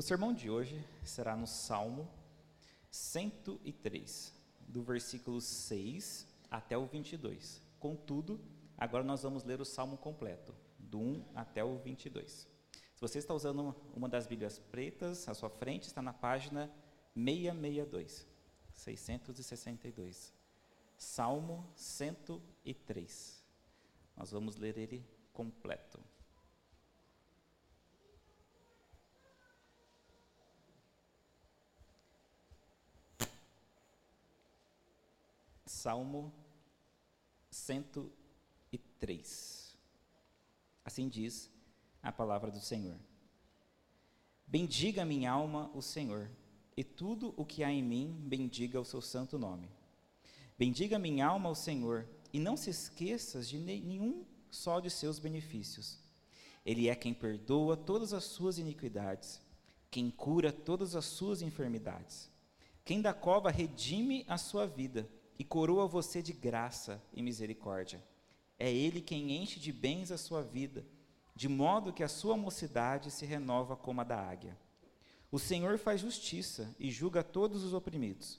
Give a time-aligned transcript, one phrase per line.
[0.00, 2.10] O sermão de hoje será no Salmo
[2.90, 7.60] 103, do versículo 6 até o 22.
[7.78, 8.40] Contudo,
[8.78, 12.32] agora nós vamos ler o salmo completo, do 1 até o 22.
[12.32, 12.48] Se
[12.98, 16.72] você está usando uma das Bíblias pretas, à sua frente está na página
[17.14, 18.26] 662,
[18.72, 20.32] 662.
[20.96, 23.44] Salmo 103.
[24.16, 26.00] Nós vamos ler ele completo.
[35.70, 36.34] Salmo
[37.48, 39.78] 103.
[40.84, 41.48] Assim diz
[42.02, 42.98] a palavra do Senhor.
[44.46, 46.28] Bendiga minha alma o Senhor,
[46.76, 49.70] e tudo o que há em mim, bendiga o seu santo nome.
[50.58, 56.00] Bendiga minha alma o Senhor, e não se esqueças de nenhum só de seus benefícios.
[56.66, 59.40] Ele é quem perdoa todas as suas iniquidades,
[59.88, 62.28] quem cura todas as suas enfermidades,
[62.84, 65.08] quem da cova redime a sua vida
[65.40, 68.04] e coroa você de graça e misericórdia.
[68.58, 70.84] É Ele quem enche de bens a sua vida,
[71.34, 74.54] de modo que a sua mocidade se renova como a da águia.
[75.32, 78.38] O Senhor faz justiça e julga todos os oprimidos.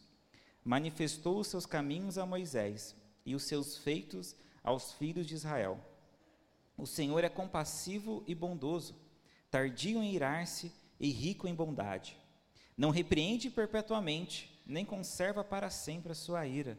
[0.63, 5.83] Manifestou os seus caminhos a Moisés e os seus feitos aos filhos de Israel.
[6.77, 8.95] O Senhor é compassivo e bondoso,
[9.49, 12.15] tardio em irar-se e rico em bondade.
[12.77, 16.77] Não repreende perpetuamente, nem conserva para sempre a sua ira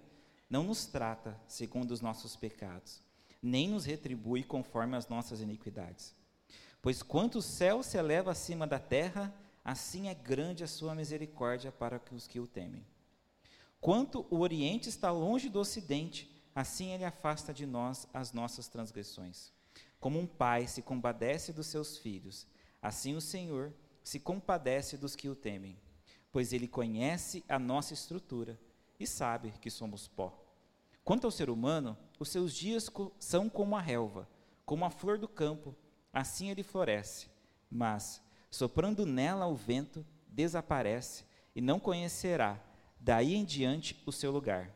[0.52, 3.02] não nos trata segundo os nossos pecados,
[3.42, 6.14] nem nos retribui conforme as nossas iniquidades.
[6.82, 11.72] Pois quanto o céu se eleva acima da terra, assim é grande a sua misericórdia
[11.72, 12.84] para os que o temem.
[13.80, 19.50] Quanto o Oriente está longe do Ocidente, assim ele afasta de nós as nossas transgressões.
[19.98, 22.46] Como um pai se compadece dos seus filhos,
[22.82, 23.72] assim o Senhor
[24.04, 25.78] se compadece dos que o temem,
[26.30, 28.60] pois ele conhece a nossa estrutura
[29.00, 30.41] e sabe que somos pó.
[31.04, 34.28] Quanto ao ser humano, os seus dias são como a relva,
[34.64, 35.74] como a flor do campo,
[36.12, 37.28] assim ele floresce.
[37.70, 41.24] Mas, soprando nela o vento, desaparece
[41.54, 42.62] e não conhecerá,
[43.00, 44.70] daí em diante, o seu lugar.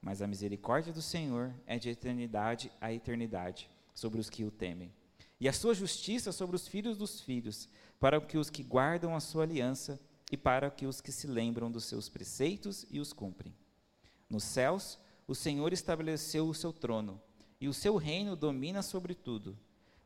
[0.00, 4.92] Mas a misericórdia do Senhor é de eternidade a eternidade sobre os que o temem.
[5.40, 7.68] E a sua justiça sobre os filhos dos filhos,
[8.00, 10.00] para que os que guardam a sua aliança
[10.30, 13.54] e para que os que se lembram dos seus preceitos e os cumprem.
[14.28, 17.20] Nos céus, o Senhor estabeleceu o seu trono,
[17.60, 19.58] e o seu reino domina sobre tudo.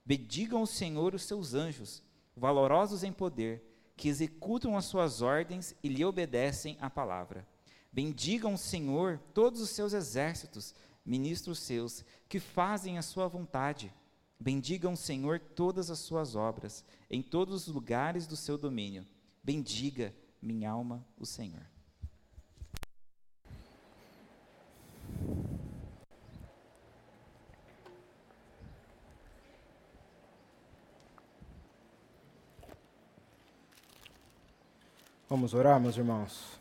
[0.04, 2.02] Bendigam o Senhor os seus anjos,
[2.36, 3.62] valorosos em poder,
[3.96, 7.46] que executam as suas ordens e lhe obedecem à palavra.
[7.92, 10.74] Bendigam o Senhor todos os seus exércitos,
[11.04, 13.92] ministros seus, que fazem a sua vontade.
[14.38, 19.04] Bendigam o Senhor todas as suas obras, em todos os lugares do seu domínio.
[19.42, 21.66] Bendiga, minha alma, o Senhor.
[35.28, 36.58] Vamos orar, meus irmãos.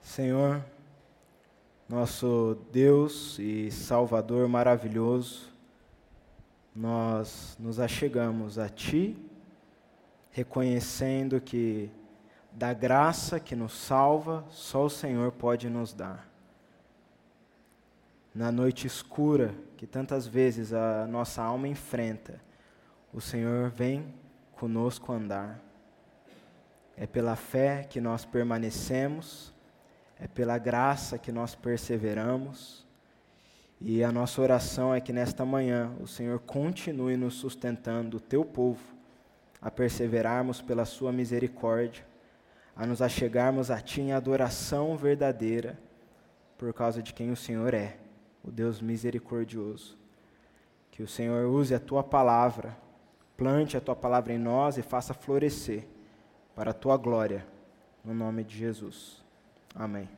[0.00, 0.64] Senhor,
[1.86, 5.52] nosso Deus e Salvador maravilhoso,
[6.74, 9.14] nós nos achegamos a Ti,
[10.30, 11.90] reconhecendo que
[12.50, 16.29] da graça que nos salva, só o Senhor pode nos dar
[18.34, 22.40] na noite escura que tantas vezes a nossa alma enfrenta,
[23.12, 24.14] o Senhor vem
[24.52, 25.60] conosco andar.
[26.96, 29.52] É pela fé que nós permanecemos,
[30.18, 32.86] é pela graça que nós perseveramos.
[33.80, 38.44] E a nossa oração é que nesta manhã o Senhor continue nos sustentando, o teu
[38.44, 38.84] povo,
[39.60, 42.04] a perseverarmos pela sua misericórdia,
[42.76, 45.78] a nos achegarmos a ti em adoração verdadeira,
[46.58, 47.96] por causa de quem o Senhor é
[48.44, 49.96] o Deus misericordioso.
[50.90, 52.76] Que o Senhor use a tua palavra,
[53.36, 55.86] plante a tua palavra em nós e faça florescer
[56.54, 57.46] para a tua glória,
[58.04, 59.22] no nome de Jesus.
[59.74, 60.08] Amém.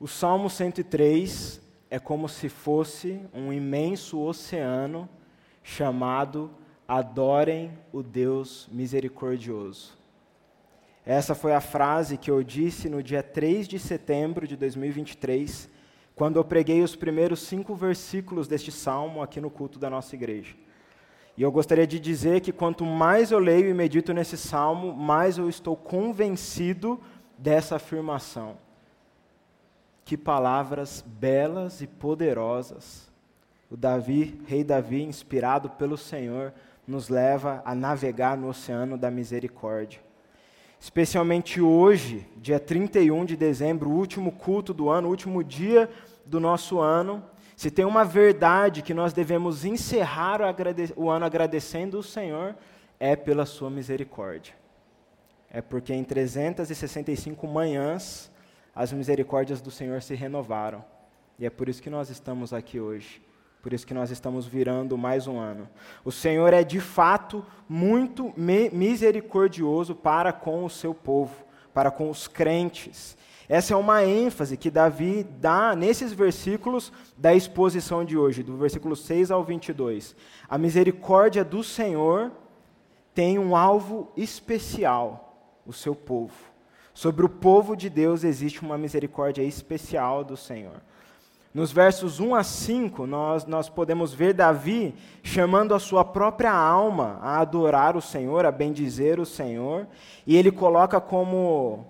[0.00, 1.60] O Salmo 103
[1.90, 5.08] é como se fosse um imenso oceano
[5.62, 6.50] chamado
[6.86, 9.97] Adorem o Deus misericordioso.
[11.08, 15.66] Essa foi a frase que eu disse no dia 3 de setembro de 2023,
[16.14, 20.54] quando eu preguei os primeiros cinco versículos deste salmo aqui no culto da nossa igreja.
[21.34, 25.38] E eu gostaria de dizer que quanto mais eu leio e medito nesse salmo, mais
[25.38, 27.00] eu estou convencido
[27.38, 28.58] dessa afirmação.
[30.04, 33.10] Que palavras belas e poderosas.
[33.70, 36.52] O Davi, rei Davi, inspirado pelo Senhor,
[36.86, 40.06] nos leva a navegar no oceano da misericórdia.
[40.80, 45.90] Especialmente hoje, dia 31 de dezembro, último culto do ano, último dia
[46.24, 47.22] do nosso ano,
[47.56, 50.40] se tem uma verdade que nós devemos encerrar
[50.96, 52.54] o ano agradecendo o Senhor,
[53.00, 54.54] é pela sua misericórdia.
[55.50, 58.30] É porque em 365 manhãs
[58.74, 60.84] as misericórdias do Senhor se renovaram.
[61.38, 63.20] E é por isso que nós estamos aqui hoje.
[63.62, 65.68] Por isso que nós estamos virando mais um ano.
[66.04, 71.34] O Senhor é de fato muito misericordioso para com o seu povo,
[71.74, 73.16] para com os crentes.
[73.48, 78.94] Essa é uma ênfase que Davi dá nesses versículos da exposição de hoje, do versículo
[78.94, 80.14] 6 ao 22.
[80.48, 82.30] A misericórdia do Senhor
[83.14, 85.34] tem um alvo especial,
[85.66, 86.34] o seu povo.
[86.94, 90.82] Sobre o povo de Deus existe uma misericórdia especial do Senhor.
[91.52, 97.18] Nos versos 1 a 5, nós, nós podemos ver Davi chamando a sua própria alma
[97.22, 99.86] a adorar o Senhor, a bendizer o Senhor,
[100.26, 101.86] e ele coloca como,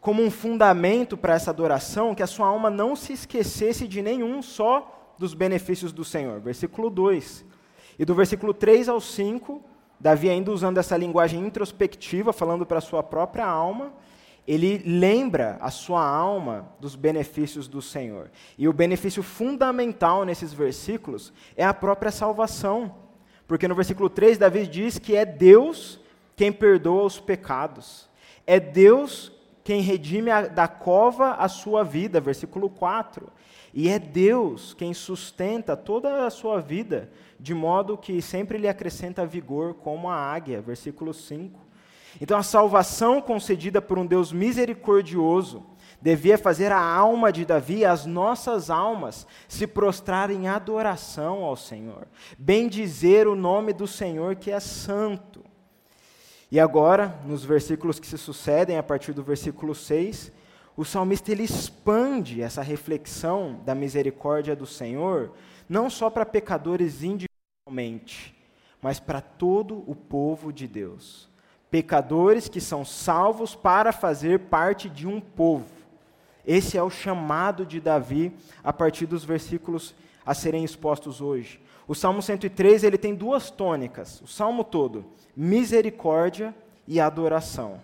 [0.00, 4.42] como um fundamento para essa adoração que a sua alma não se esquecesse de nenhum
[4.42, 6.38] só dos benefícios do Senhor.
[6.40, 7.44] Versículo 2.
[7.98, 9.62] E do versículo 3 ao 5,
[9.98, 13.92] Davi, ainda usando essa linguagem introspectiva, falando para a sua própria alma,
[14.46, 18.30] ele lembra a sua alma dos benefícios do Senhor.
[18.58, 22.94] E o benefício fundamental nesses versículos é a própria salvação.
[23.46, 26.00] Porque no versículo 3, Davi diz que é Deus
[26.34, 28.08] quem perdoa os pecados.
[28.46, 29.30] É Deus
[29.62, 33.28] quem redime a, da cova a sua vida, versículo 4.
[33.72, 39.24] E é Deus quem sustenta toda a sua vida, de modo que sempre lhe acrescenta
[39.24, 41.58] vigor como a águia, versículo 5.
[42.20, 45.64] Então, a salvação concedida por um Deus misericordioso
[46.00, 52.08] devia fazer a alma de Davi, as nossas almas, se prostrar em adoração ao Senhor,
[52.36, 55.44] bendizer o nome do Senhor que é santo.
[56.50, 60.32] E agora, nos versículos que se sucedem, a partir do versículo 6,
[60.76, 65.32] o salmista ele expande essa reflexão da misericórdia do Senhor,
[65.68, 68.36] não só para pecadores individualmente,
[68.82, 71.31] mas para todo o povo de Deus
[71.72, 75.64] pecadores que são salvos para fazer parte de um povo.
[76.46, 78.30] Esse é o chamado de Davi
[78.62, 81.58] a partir dos versículos a serem expostos hoje.
[81.88, 86.54] O Salmo 103 ele tem duas tônicas, o salmo todo, misericórdia
[86.86, 87.80] e adoração.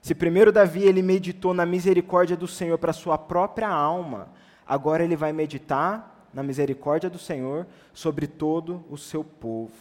[0.00, 4.30] Se primeiro Davi ele meditou na misericórdia do Senhor para sua própria alma,
[4.66, 9.74] agora ele vai meditar na misericórdia do Senhor sobre todo o seu povo.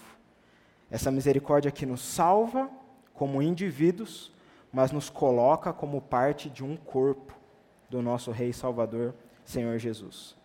[0.92, 2.70] Essa misericórdia que nos salva
[3.18, 4.32] como indivíduos,
[4.72, 7.34] mas nos coloca como parte de um corpo
[7.90, 10.36] do nosso Rei Salvador, Senhor Jesus.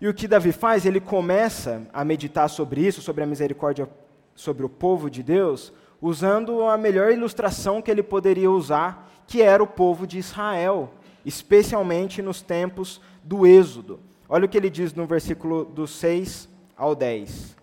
[0.00, 0.86] E o que Davi faz?
[0.86, 3.88] Ele começa a meditar sobre isso, sobre a misericórdia
[4.34, 9.62] sobre o povo de Deus, usando a melhor ilustração que ele poderia usar, que era
[9.62, 10.94] o povo de Israel,
[11.26, 14.00] especialmente nos tempos do Êxodo.
[14.28, 17.59] Olha o que ele diz no versículo do 6 ao 10.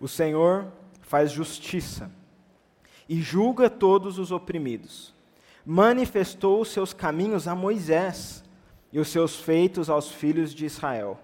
[0.00, 0.66] O Senhor
[1.00, 2.10] faz justiça
[3.08, 5.14] e julga todos os oprimidos.
[5.64, 8.44] Manifestou os seus caminhos a Moisés
[8.92, 11.18] e os seus feitos aos filhos de Israel.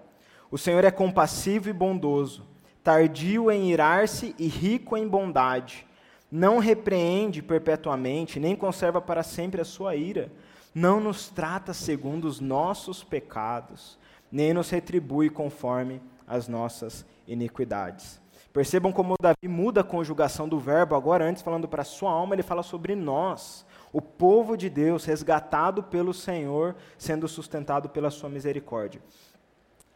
[0.49, 2.45] O Senhor é compassivo e bondoso,
[2.83, 5.85] tardio em irar-se e rico em bondade.
[6.31, 10.31] Não repreende perpetuamente, nem conserva para sempre a sua ira.
[10.73, 13.97] Não nos trata segundo os nossos pecados,
[14.31, 18.22] nem nos retribui conforme as nossas iniquidades.
[18.53, 22.43] Percebam como Davi muda a conjugação do verbo, agora antes falando para sua alma, ele
[22.43, 29.01] fala sobre nós, o povo de Deus, resgatado pelo Senhor, sendo sustentado pela sua misericórdia.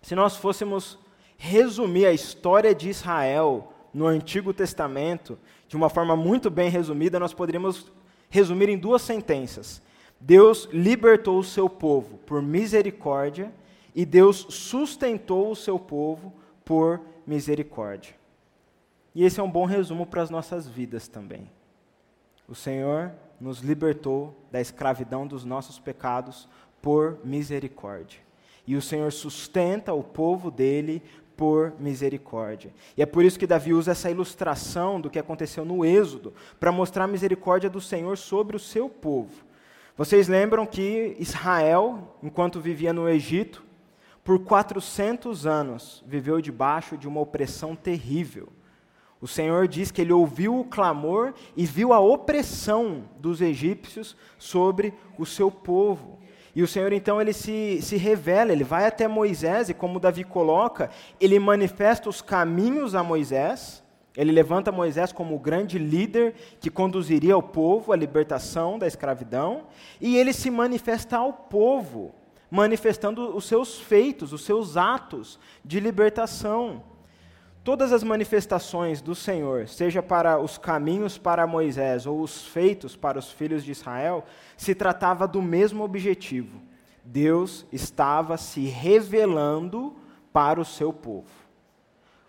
[0.02, 0.98] Se nós fôssemos
[1.38, 5.38] resumir a história de Israel no Antigo Testamento,
[5.68, 7.92] de uma forma muito bem resumida, nós poderíamos
[8.28, 9.84] resumir em duas sentenças.
[10.20, 13.54] Deus libertou o seu povo por misericórdia
[13.94, 16.34] e Deus sustentou o seu povo
[16.66, 18.16] por misericórdia.
[19.18, 21.50] E esse é um bom resumo para as nossas vidas também.
[22.48, 26.48] O Senhor nos libertou da escravidão dos nossos pecados
[26.84, 28.20] por misericórdia.
[28.68, 31.02] E o Senhor sustenta o povo dele
[31.36, 32.72] por misericórdia.
[32.96, 36.72] E é por isso que Davi usa essa ilustração do que aconteceu no Êxodo, para
[36.72, 39.34] mostrar a misericórdia do Senhor sobre o seu povo.
[39.98, 43.66] Vocês lembram que Israel, enquanto vivia no Egito,
[44.24, 48.50] por 400 anos viveu debaixo de uma opressão terrível
[49.20, 54.94] O Senhor diz que ele ouviu o clamor e viu a opressão dos egípcios sobre
[55.18, 56.20] o seu povo.
[56.56, 60.24] E o Senhor então ele se, se revela, ele vai até Moisés e, como Davi
[60.24, 63.84] coloca, ele manifesta os caminhos a Moisés.
[64.16, 69.66] Ele levanta Moisés como o grande líder que conduziria o povo à libertação da escravidão,
[70.02, 72.16] e ele se manifesta ao povo,
[72.50, 76.82] manifestando os seus feitos, os seus atos de libertação.
[77.68, 83.20] Todas as manifestações do Senhor, seja para os caminhos para Moisés ou os feitos para
[83.20, 84.24] os filhos de Israel,
[84.56, 86.62] se tratava do mesmo objetivo.
[87.04, 89.94] Deus estava se revelando
[90.32, 91.28] para o seu povo.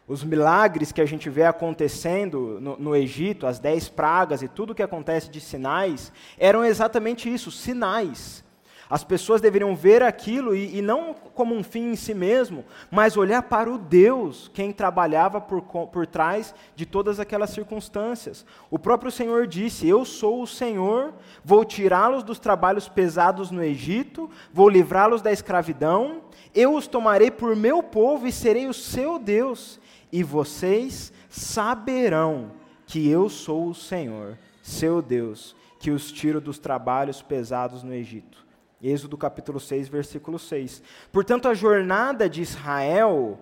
[0.08, 4.74] Os milagres que a gente vê acontecendo no, no Egito, as dez pragas e tudo
[4.74, 8.42] que acontece de sinais, eram exatamente isso, sinais
[8.90, 13.16] as pessoas deveriam ver aquilo e, e, não como um fim em si mesmo, mas
[13.16, 18.46] olhar para o Deus, quem trabalhava por, por trás de todas aquelas circunstâncias.
[18.70, 21.12] O próprio Senhor disse: Eu sou o Senhor,
[21.44, 26.22] vou tirá-los dos trabalhos pesados no Egito, vou livrá-los da escravidão,
[26.54, 29.78] eu os tomarei por meu povo e serei o seu Deus,
[30.10, 32.52] e vocês saberão
[32.86, 38.47] que eu sou o Senhor, seu Deus, que os tiro dos trabalhos pesados no Egito.
[38.82, 40.82] Êxodo capítulo 6, versículo 6.
[41.12, 43.38] Portanto, a jornada de Israel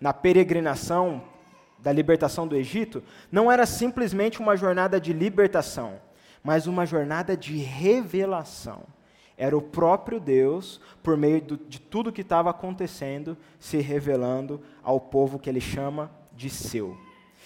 [0.00, 1.22] na peregrinação
[1.78, 6.00] da libertação do Egito não era simplesmente uma jornada de libertação,
[6.42, 8.82] mas uma jornada de revelação.
[9.36, 15.00] Era o próprio Deus, por meio do, de tudo que estava acontecendo, se revelando ao
[15.00, 16.96] povo que ele chama de seu.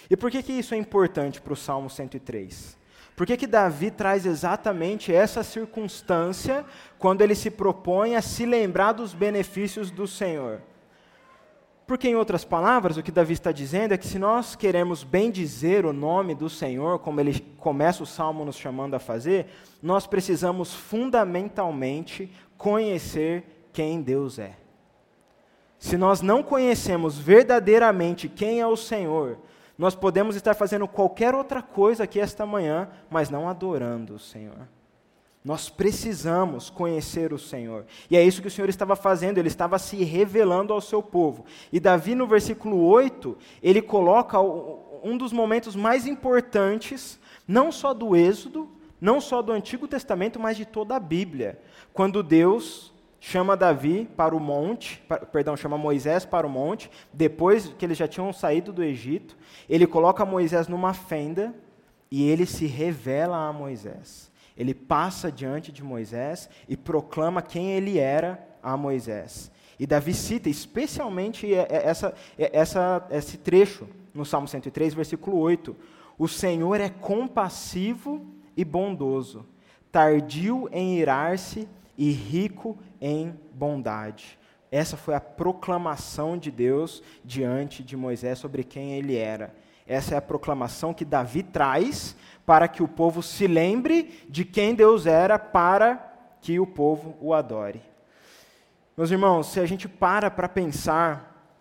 [0.09, 2.77] E por que, que isso é importante para o Salmo 103?
[3.17, 6.63] Por que, que Davi traz exatamente essa circunstância
[6.99, 10.61] quando ele se propõe a se lembrar dos benefícios do Senhor?
[11.87, 15.31] Porque, em outras palavras, o que Davi está dizendo é que se nós queremos bem
[15.31, 19.47] dizer o nome do Senhor, como ele começa o salmo nos chamando a fazer,
[19.81, 24.51] nós precisamos fundamentalmente conhecer quem Deus é.
[25.79, 29.39] Se nós não conhecemos verdadeiramente quem é o Senhor,
[29.77, 34.67] nós podemos estar fazendo qualquer outra coisa aqui esta manhã, mas não adorando o Senhor.
[35.45, 37.85] Nós precisamos conhecer o Senhor.
[38.09, 41.45] E é isso que o Senhor estava fazendo, ele estava se revelando ao seu povo.
[41.71, 48.15] E Davi, no versículo 8, ele coloca um dos momentos mais importantes, não só do
[48.15, 48.67] Êxodo,
[48.99, 51.61] não só do Antigo Testamento, mas de toda a Bíblia.
[51.93, 52.91] Quando Deus
[53.29, 55.03] chama Davi para o monte,
[55.33, 59.35] perdão, chama Moisés para o monte, depois que eles já tinham saído do Egito,
[59.69, 61.53] ele coloca Moisés numa fenda
[62.09, 64.31] e ele se revela a Moisés.
[64.55, 69.51] Ele passa diante de Moisés e proclama quem ele era a Moisés.
[69.77, 75.75] E Davi cita especialmente essa, essa, esse trecho no Salmo 103, versículo 8.
[76.17, 79.45] O Senhor é compassivo e bondoso,
[79.91, 84.37] tardio em irar-se e rico em bondade.
[84.71, 89.55] Essa foi a proclamação de Deus diante de Moisés sobre quem ele era.
[89.87, 94.75] Essa é a proclamação que Davi traz para que o povo se lembre de quem
[94.75, 97.81] Deus era para que o povo o adore.
[98.95, 101.55] Meus irmãos, se a gente para para pensar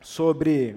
[0.00, 0.76] sobre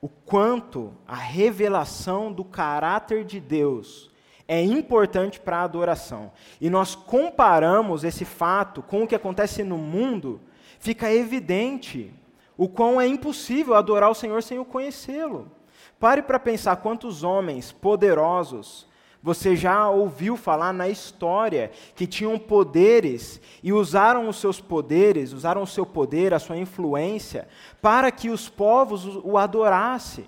[0.00, 4.10] o quanto a revelação do caráter de Deus
[4.48, 9.76] é importante para a adoração, e nós comparamos esse fato com o que acontece no
[9.76, 10.40] mundo,
[10.78, 12.12] fica evidente
[12.56, 15.50] o quão é impossível adorar o Senhor sem o conhecê-lo.
[15.98, 18.86] Pare para pensar quantos homens poderosos
[19.22, 25.62] você já ouviu falar na história que tinham poderes e usaram os seus poderes, usaram
[25.62, 27.48] o seu poder, a sua influência,
[27.82, 30.26] para que os povos o adorassem.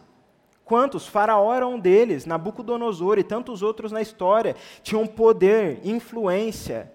[0.69, 1.07] Quantos?
[1.07, 6.93] Faraó era um deles, Nabucodonosor e tantos outros na história tinham poder, influência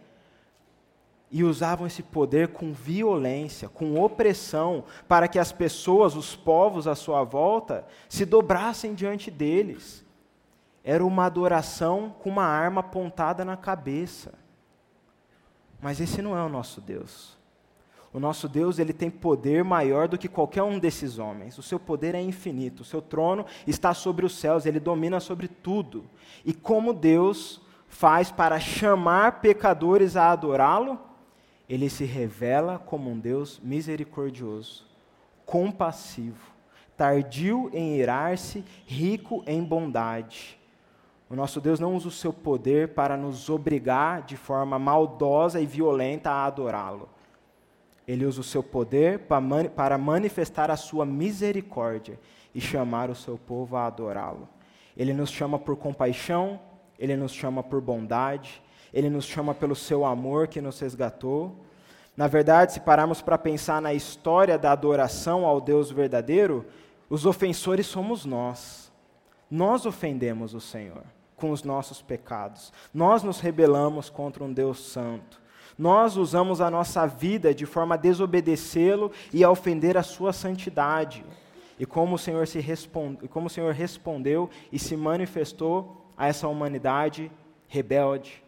[1.32, 6.94] e usavam esse poder com violência, com opressão, para que as pessoas, os povos à
[6.94, 10.06] sua volta, se dobrassem diante deles.
[10.84, 14.36] Era uma adoração com uma arma apontada na cabeça.
[15.82, 17.36] Mas esse não é o nosso Deus.
[18.14, 21.58] O nosso Deus, ele tem poder maior do que qualquer um desses homens.
[21.58, 22.82] O seu poder é infinito.
[22.82, 26.06] O seu trono está sobre os céus, ele domina sobre tudo.
[26.46, 31.00] E como Deus faz para chamar pecadores a adorá-lo?
[31.68, 34.86] Ele se revela como um Deus misericordioso,
[35.44, 36.54] compassivo,
[36.96, 40.60] tardio em irar-se, rico em bondade.
[41.30, 45.66] O nosso Deus não usa o seu poder para nos obrigar de forma maldosa e
[45.66, 47.10] violenta a adorá-lo.
[48.08, 49.20] Ele usa o seu poder
[49.76, 52.20] para manifestar a sua misericórdia,
[52.54, 54.48] e chamar o seu povo a adorá-lo.
[54.96, 56.60] Ele nos chama por compaixão,
[57.00, 58.62] ele nos chama por bondade,
[58.94, 61.56] ele nos chama pelo seu amor que nos resgatou.
[62.16, 66.66] Na verdade, se pararmos para pensar na história da adoração ao Deus verdadeiro,
[67.10, 68.92] os ofensores somos nós.
[69.50, 71.04] Nós ofendemos o Senhor
[71.36, 72.72] com os nossos pecados.
[72.94, 75.42] Nós nos rebelamos contra um Deus santo.
[75.78, 81.26] Nós usamos a nossa vida de forma a desobedecê-lo e a ofender a sua santidade.
[81.80, 86.48] E como o Senhor se responde, como o Senhor respondeu e se manifestou a essa
[86.48, 87.32] humanidade
[87.68, 88.44] rebelde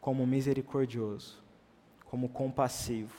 [0.00, 1.38] como misericordioso,
[2.04, 3.14] como compassivo,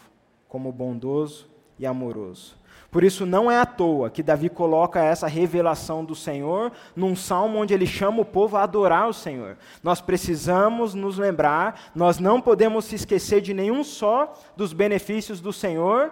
[0.48, 1.51] como bondoso
[1.82, 2.56] e amoroso.
[2.92, 7.58] Por isso não é à toa que Davi coloca essa revelação do Senhor num salmo
[7.58, 9.58] onde ele chama o povo a adorar o Senhor.
[9.82, 15.52] Nós precisamos nos lembrar, nós não podemos se esquecer de nenhum só dos benefícios do
[15.52, 16.12] Senhor,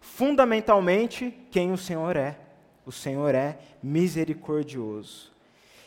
[0.00, 2.38] fundamentalmente quem o Senhor é.
[2.86, 5.30] O Senhor é misericordioso.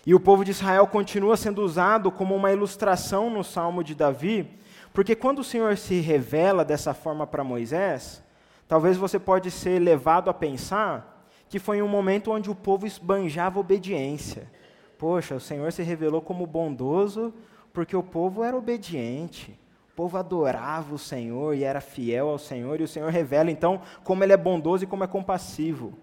[0.05, 4.48] E o povo de Israel continua sendo usado como uma ilustração no salmo de Davi,
[4.94, 8.24] porque quando o Senhor se revela dessa forma para Moisés,
[8.67, 13.60] Talvez você pode ser levado a pensar que foi um momento onde o povo esbanjava
[13.60, 14.50] obediência.
[14.98, 17.34] Poxa, o Senhor se revelou como bondoso
[17.72, 19.60] porque o povo era obediente.
[19.91, 23.81] O povo adorava o Senhor e era fiel ao Senhor, e o Senhor revela então
[24.03, 25.93] como ele é bondoso e como é compassivo.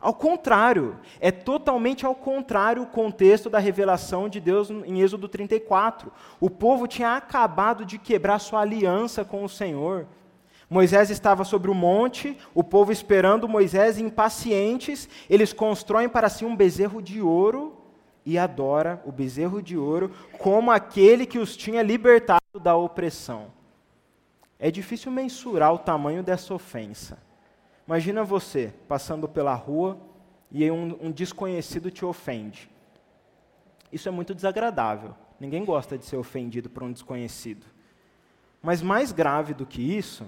[0.00, 6.12] Ao contrário, é totalmente ao contrário o contexto da revelação de Deus em Êxodo 34.
[6.38, 10.06] O povo tinha acabado de quebrar sua aliança com o Senhor.
[10.68, 16.56] Moisés estava sobre o monte, o povo esperando Moisés, impacientes, eles constroem para si um
[16.56, 17.76] bezerro de ouro
[18.24, 23.52] e adora o bezerro de ouro como aquele que os tinha libertado da opressão.
[24.58, 27.18] É difícil mensurar o tamanho dessa ofensa.
[27.86, 29.96] Imagina você passando pela rua
[30.50, 32.68] e um, um desconhecido te ofende.
[33.92, 35.14] Isso é muito desagradável.
[35.38, 37.66] Ninguém gosta de ser ofendido por um desconhecido.
[38.60, 40.26] Mas mais grave do que isso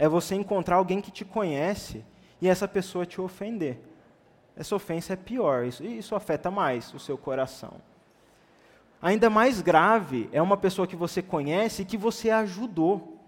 [0.00, 2.02] é você encontrar alguém que te conhece
[2.40, 3.78] e essa pessoa te ofender.
[4.56, 7.74] Essa ofensa é pior, isso, isso afeta mais o seu coração.
[9.02, 13.18] Ainda mais grave é uma pessoa que você conhece e que você ajudou.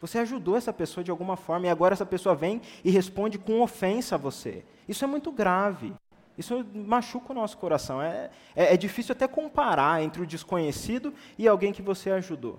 [0.00, 3.60] Você ajudou essa pessoa de alguma forma e agora essa pessoa vem e responde com
[3.60, 4.64] ofensa a você.
[4.88, 5.92] Isso é muito grave.
[6.38, 8.00] Isso machuca o nosso coração.
[8.00, 12.58] É, é, é difícil até comparar entre o desconhecido e alguém que você ajudou.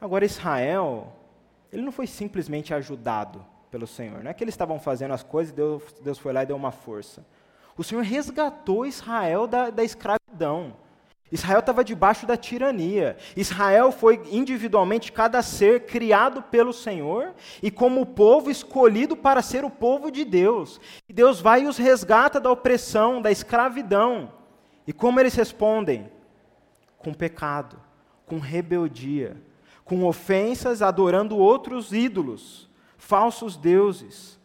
[0.00, 1.12] Agora, Israel
[1.72, 4.22] ele não foi simplesmente ajudado pelo Senhor.
[4.22, 6.56] Não é que eles estavam fazendo as coisas e Deus, Deus foi lá e deu
[6.56, 7.24] uma força.
[7.76, 10.74] O Senhor resgatou Israel da, da escravidão.
[11.30, 13.16] Israel estava debaixo da tirania.
[13.36, 19.70] Israel foi individualmente cada ser criado pelo Senhor e como povo escolhido para ser o
[19.70, 20.80] povo de Deus.
[21.08, 24.32] E Deus vai e os resgata da opressão, da escravidão.
[24.86, 26.10] E como eles respondem?
[26.96, 27.78] Com pecado,
[28.24, 29.36] com rebeldia,
[29.86, 32.68] com ofensas, adorando outros ídolos,
[32.98, 34.38] falsos deuses.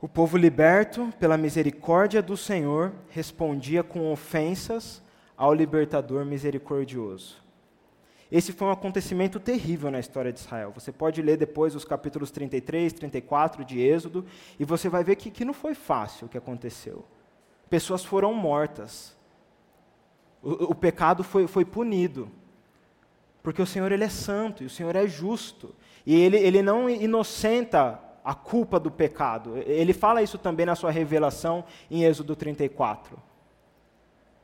[0.00, 5.02] O povo liberto pela misericórdia do Senhor respondia com ofensas
[5.36, 7.44] ao libertador misericordioso.
[8.30, 10.70] Esse foi um acontecimento terrível na história de Israel.
[10.72, 14.24] Você pode ler depois os capítulos 33, 34 de Êxodo,
[14.60, 17.04] e você vai ver que, que não foi fácil o que aconteceu.
[17.68, 19.16] Pessoas foram mortas.
[20.40, 22.30] O, o pecado foi, foi punido.
[23.46, 25.72] Porque o Senhor ele é santo e o Senhor é justo.
[26.04, 29.56] E ele, ele não inocenta a culpa do pecado.
[29.58, 33.16] Ele fala isso também na sua revelação em Êxodo 34.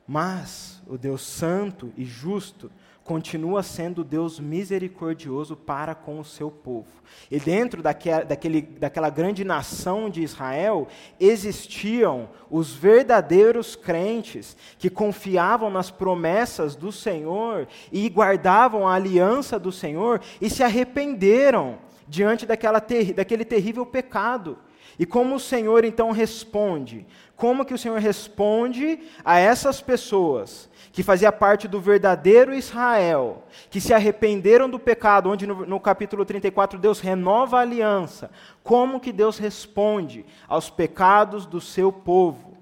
[0.07, 2.71] Mas o Deus santo e justo
[3.03, 6.87] continua sendo Deus misericordioso para com o seu povo.
[7.29, 10.87] E dentro daquela, daquele, daquela grande nação de Israel,
[11.19, 19.71] existiam os verdadeiros crentes que confiavam nas promessas do Senhor e guardavam a aliança do
[19.71, 24.57] Senhor e se arrependeram diante daquela ter, daquele terrível pecado.
[24.99, 27.05] E como o Senhor então responde?
[27.35, 33.81] Como que o Senhor responde a essas pessoas que fazia parte do verdadeiro Israel, que
[33.81, 38.29] se arrependeram do pecado, onde no, no, capítulo 34 Deus renova a aliança.
[38.63, 42.55] Como que Deus responde aos pecados do seu povo?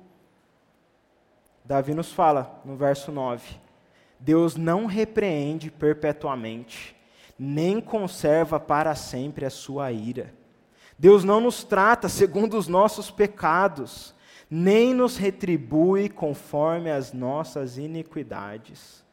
[1.66, 3.60] Davi nos fala no verso 9:
[4.18, 6.96] Deus não repreende perpetuamente,
[7.38, 10.34] nem conserva para sempre a sua ira.
[11.02, 14.14] Deus não nos trata segundo os nossos pecados
[14.48, 19.04] nem nos retribui conforme as nossas iniquidades.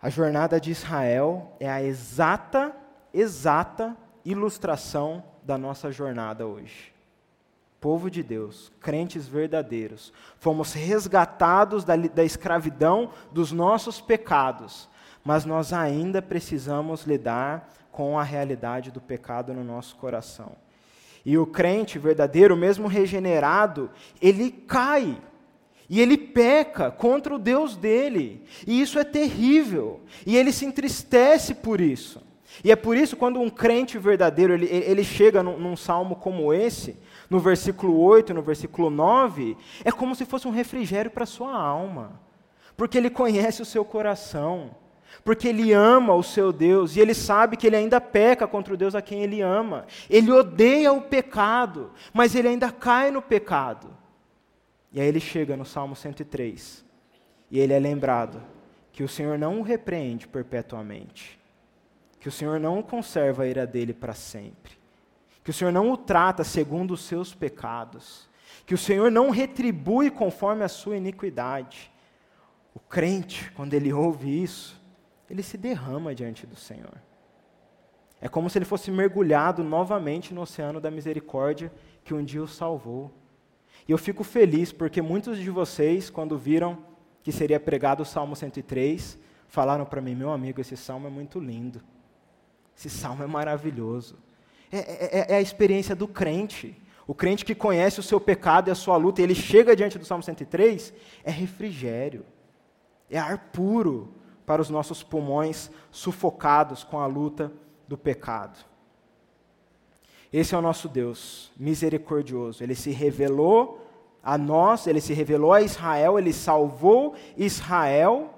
[0.00, 2.74] A jornada de Israel é a exata,
[3.12, 6.94] exata ilustração da nossa jornada hoje.
[7.78, 14.88] povo de Deus, crentes verdadeiros, fomos resgatados da, da escravidão dos nossos pecados,
[15.22, 20.56] mas nós ainda precisamos lidar com a realidade do pecado no nosso coração.
[21.24, 23.88] E o crente verdadeiro, mesmo regenerado,
[24.20, 25.16] ele cai.
[25.88, 28.42] E ele peca contra o Deus dele.
[28.66, 30.00] E isso é terrível.
[30.26, 32.20] E ele se entristece por isso.
[32.64, 36.52] E é por isso, quando um crente verdadeiro ele, ele chega num, num salmo como
[36.52, 36.96] esse,
[37.30, 42.20] no versículo 8, no versículo 9, é como se fosse um refrigério para sua alma.
[42.76, 44.74] Porque ele conhece o seu coração.
[45.22, 48.76] Porque ele ama o seu Deus e ele sabe que ele ainda peca contra o
[48.76, 49.86] Deus a quem ele ama.
[50.08, 53.88] Ele odeia o pecado, mas ele ainda cai no pecado.
[54.92, 56.84] E aí ele chega no Salmo 103
[57.50, 58.40] e ele é lembrado
[58.92, 61.38] que o Senhor não o repreende perpetuamente,
[62.20, 64.72] que o Senhor não conserva a ira dele para sempre,
[65.42, 68.28] que o Senhor não o trata segundo os seus pecados,
[68.64, 71.90] que o Senhor não retribui conforme a sua iniquidade.
[72.72, 74.80] O crente, quando ele ouve isso,
[75.34, 76.94] ele se derrama diante do Senhor.
[78.20, 81.72] É como se ele fosse mergulhado novamente no oceano da misericórdia
[82.04, 83.12] que um dia o salvou.
[83.86, 86.78] E eu fico feliz porque muitos de vocês, quando viram
[87.22, 89.18] que seria pregado o Salmo 103,
[89.48, 91.82] falaram para mim: meu amigo, esse salmo é muito lindo.
[92.76, 94.16] Esse salmo é maravilhoso.
[94.70, 96.80] É, é, é, é, a experiência do crente.
[97.06, 99.98] O crente que conhece o seu pecado e a sua luta, e ele chega diante
[99.98, 102.24] do Salmo 103, é refrigério,
[103.10, 104.14] é ar puro
[104.46, 107.52] para os nossos pulmões sufocados com a luta
[107.88, 108.58] do pecado.
[110.32, 112.62] Esse é o nosso Deus, misericordioso.
[112.62, 113.86] Ele se revelou
[114.22, 118.34] a nós, ele se revelou a Israel, ele salvou Israel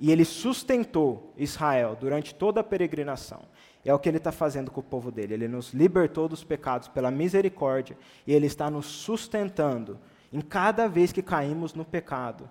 [0.00, 3.42] e ele sustentou Israel durante toda a peregrinação.
[3.84, 5.34] É o que ele está fazendo com o povo dele.
[5.34, 9.98] Ele nos libertou dos pecados pela misericórdia e ele está nos sustentando
[10.32, 12.50] em cada vez que caímos no pecado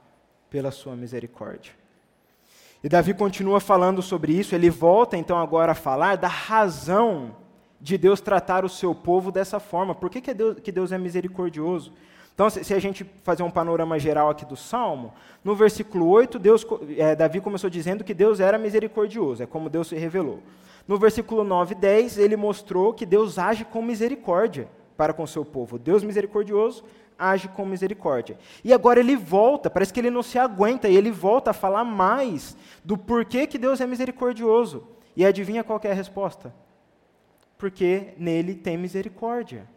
[0.50, 1.74] pela sua misericórdia.
[2.86, 7.36] E Davi continua falando sobre isso, ele volta então agora a falar da razão
[7.82, 9.96] de Deus tratar o seu povo dessa forma.
[9.96, 11.92] Por que, que, é Deus, que Deus é misericordioso?
[12.36, 16.64] Então, se, a gente fazer um panorama geral aqui do Salmo, no versículo 8, Deus,
[16.96, 20.44] é, Davi começou dizendo que Deus era misericordioso, é como Deus se revelou.
[20.88, 25.28] No versículo 9 e 10, ele mostrou que Deus age com misericórdia para com o
[25.28, 25.80] seu povo.
[25.80, 26.84] Deus misericordioso
[27.18, 28.38] age com misericórdia.
[28.64, 31.84] E agora ele volta, parece que ele não se aguenta, e ele volta a falar
[31.84, 34.88] mais do porquê que Deus é misericordioso.
[35.16, 36.54] E adivinha qual é a resposta?
[37.58, 39.68] porque nele tem misericórdia.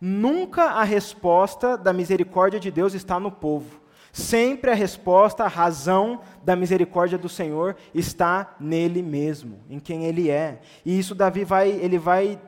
[0.00, 3.80] Nunca a resposta da misericórdia de Deus está no povo.
[4.12, 10.28] Sempre a resposta, a razão da misericórdia do Senhor está nele mesmo, em quem ele
[10.28, 10.60] é.
[10.84, 12.40] E isso Davi vai, ele vai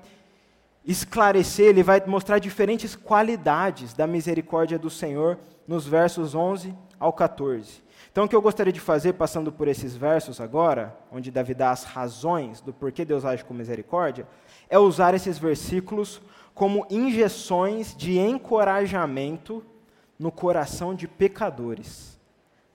[0.84, 7.82] esclarecer, ele vai mostrar diferentes qualidades da misericórdia do Senhor nos versos 11 ao 14.
[8.10, 11.70] Então, o que eu gostaria de fazer, passando por esses versos agora, onde Davi dá
[11.70, 14.26] as razões do porquê Deus age com misericórdia,
[14.68, 16.20] é usar esses versículos
[16.52, 19.64] como injeções de encorajamento
[20.18, 22.20] no coração de pecadores.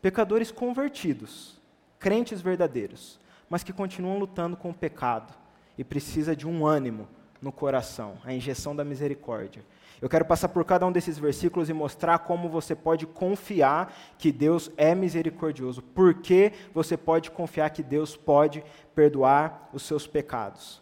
[0.02, 1.62] Pecadores convertidos,
[2.00, 5.34] crentes verdadeiros, mas que continuam lutando com o pecado
[5.78, 7.08] e precisa de um ânimo
[7.41, 9.63] no coração, a injeção da misericórdia.
[10.00, 14.32] Eu quero passar por cada um desses versículos e mostrar como você pode confiar que
[14.32, 20.82] Deus é misericordioso, por que você pode confiar que Deus pode perdoar os seus pecados.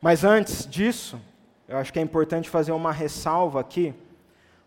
[0.00, 1.20] Mas antes disso,
[1.66, 3.92] eu acho que é importante fazer uma ressalva aqui,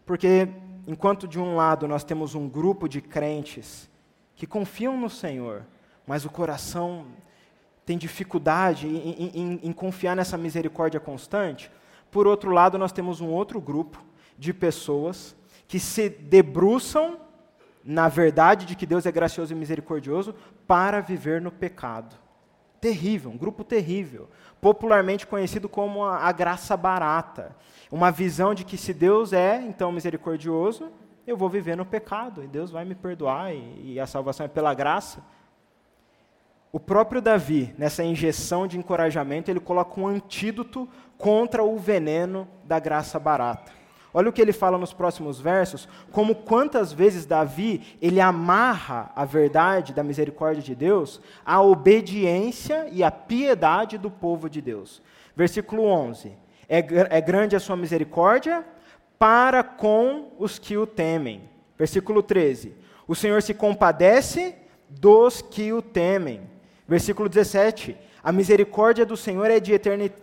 [0.05, 0.49] porque
[0.85, 3.89] enquanto de um lado nós temos um grupo de crentes
[4.35, 5.63] que confiam no Senhor,
[6.05, 7.05] mas o coração
[7.89, 11.71] tem dificuldade em, em, em, confiar nessa misericórdia constante,
[12.11, 13.99] por outro lado, nós temos um outro grupo
[14.37, 15.35] de pessoas
[15.67, 17.19] que se debruçam
[17.83, 20.35] na verdade de que Deus é gracioso e misericordioso
[20.67, 22.15] para viver no pecado.
[22.79, 24.29] Terrível, um grupo terrível,
[24.61, 27.55] popularmente conhecido como a, a graça barata.
[27.91, 30.91] Uma visão de que se Deus é, então, misericordioso,
[31.25, 34.49] eu vou viver no pecado, e Deus vai me perdoar, e, e a salvação é
[34.49, 35.23] pela graça.
[36.71, 42.79] O próprio Davi, nessa injeção de encorajamento, ele coloca um antídoto contra o veneno da
[42.79, 43.71] graça barata.
[44.13, 49.23] Olha o que ele fala nos próximos versos, como quantas vezes Davi, ele amarra a
[49.23, 55.01] verdade da misericórdia de Deus à obediência e à piedade do povo de Deus.
[55.35, 56.33] Versículo 11.
[56.67, 56.79] É,
[57.17, 58.65] é grande a sua misericórdia
[59.17, 61.49] para com os que o temem.
[61.77, 62.75] Versículo 13.
[63.07, 64.55] O Senhor se compadece
[64.89, 66.48] dos que o temem.
[66.89, 67.95] Versículo 17.
[68.21, 69.71] A misericórdia do Senhor é de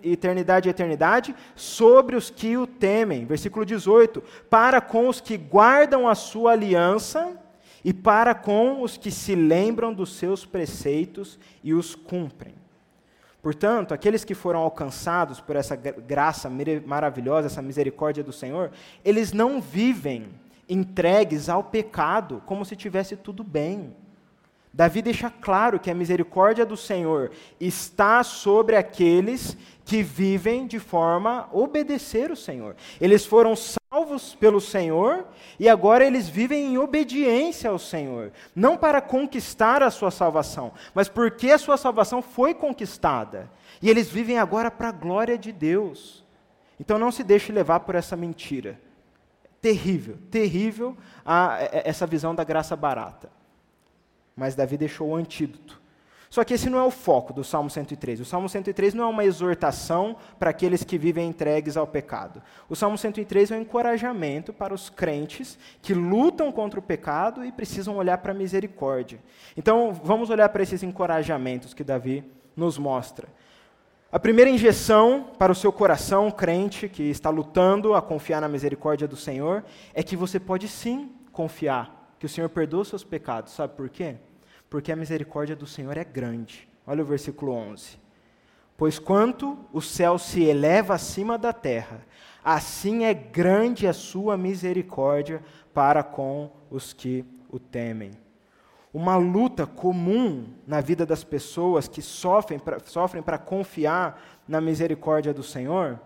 [0.02, 3.24] eternidade a eternidade sobre os que o temem.
[3.24, 7.40] Versículo 18: Para com os que guardam a sua aliança
[7.85, 12.55] e para com os que se lembram dos seus preceitos e os cumprem.
[13.40, 16.50] Portanto, aqueles que foram alcançados por essa graça
[16.85, 18.72] maravilhosa, essa misericórdia do Senhor,
[19.05, 20.26] eles não vivem
[20.68, 23.94] entregues ao pecado como se tivesse tudo bem.
[24.77, 31.49] Davi deixa claro que a misericórdia do Senhor está sobre aqueles que vivem de forma
[31.51, 32.77] a obedecer o Senhor.
[33.01, 35.25] Eles foram salvos pelo Senhor
[35.59, 41.09] e agora eles vivem em obediência ao Senhor, não para conquistar a sua salvação, mas
[41.09, 43.51] porque a sua salvação foi conquistada.
[43.81, 46.23] E eles vivem agora para a glória de Deus.
[46.79, 48.79] Então não se deixe levar por essa mentira.
[49.59, 53.36] Terrível, terrível a, essa visão da graça barata
[54.37, 55.81] mas Davi deixou o antídoto.
[56.29, 58.20] Só que esse não é o foco do Salmo 103.
[58.20, 62.42] O Salmo 103 não é uma exortação para aqueles que vivem entregues ao pecado.
[62.68, 67.51] O Salmo 103 é um encorajamento para os crentes que lutam contra o pecado e
[67.53, 69.18] precisam olhar para a misericórdia.
[69.57, 72.22] Então, vamos olhar para esses encorajamentos que Davi
[72.55, 73.29] nos mostra.
[74.11, 79.09] A primeira injeção para o seu coração, crente que está lutando a confiar na misericórdia
[79.09, 83.53] do Senhor, é que você pode sim confiar que o Senhor perdoa os seus pecados.
[83.53, 84.16] Sabe por quê?
[84.68, 86.68] Porque a misericórdia do Senhor é grande.
[86.87, 87.98] Olha o versículo 11.
[88.76, 92.00] Pois quanto o céu se eleva acima da terra,
[92.44, 98.12] assim é grande a sua misericórdia para com os que o temem.
[98.92, 105.42] Uma luta comum na vida das pessoas que sofrem para sofrem confiar na misericórdia do
[105.42, 106.00] Senhor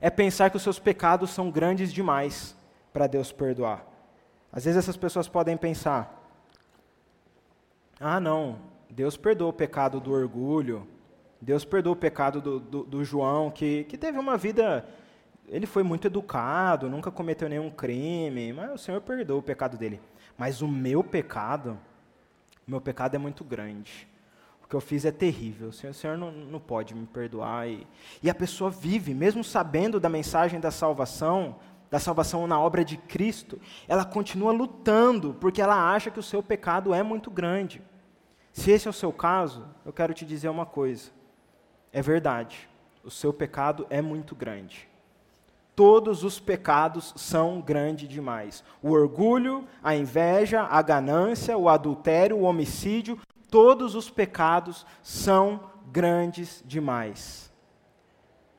[0.00, 2.56] é pensar que os seus pecados são grandes demais
[2.92, 3.86] para Deus perdoar.
[4.52, 6.21] Às vezes essas pessoas podem pensar:
[8.04, 8.58] ah, não,
[8.90, 10.88] Deus perdoa o pecado do orgulho,
[11.40, 14.84] Deus perdoa o pecado do, do, do João, que, que teve uma vida.
[15.48, 20.00] Ele foi muito educado, nunca cometeu nenhum crime, mas o Senhor perdoa o pecado dele.
[20.36, 21.78] Mas o meu pecado,
[22.66, 24.08] o meu pecado é muito grande.
[24.64, 25.68] O que eu fiz é terrível.
[25.68, 27.68] O Senhor, o Senhor não, não pode me perdoar.
[27.68, 27.86] E,
[28.20, 31.56] e a pessoa vive, mesmo sabendo da mensagem da salvação,
[31.88, 36.42] da salvação na obra de Cristo, ela continua lutando, porque ela acha que o seu
[36.42, 37.82] pecado é muito grande.
[38.52, 41.10] Se esse é o seu caso, eu quero te dizer uma coisa.
[41.92, 42.68] É verdade,
[43.02, 44.88] o seu pecado é muito grande.
[45.74, 48.62] Todos os pecados são grandes demais.
[48.82, 53.18] O orgulho, a inveja, a ganância, o adultério, o homicídio,
[53.50, 55.60] todos os pecados são
[55.90, 57.50] grandes demais.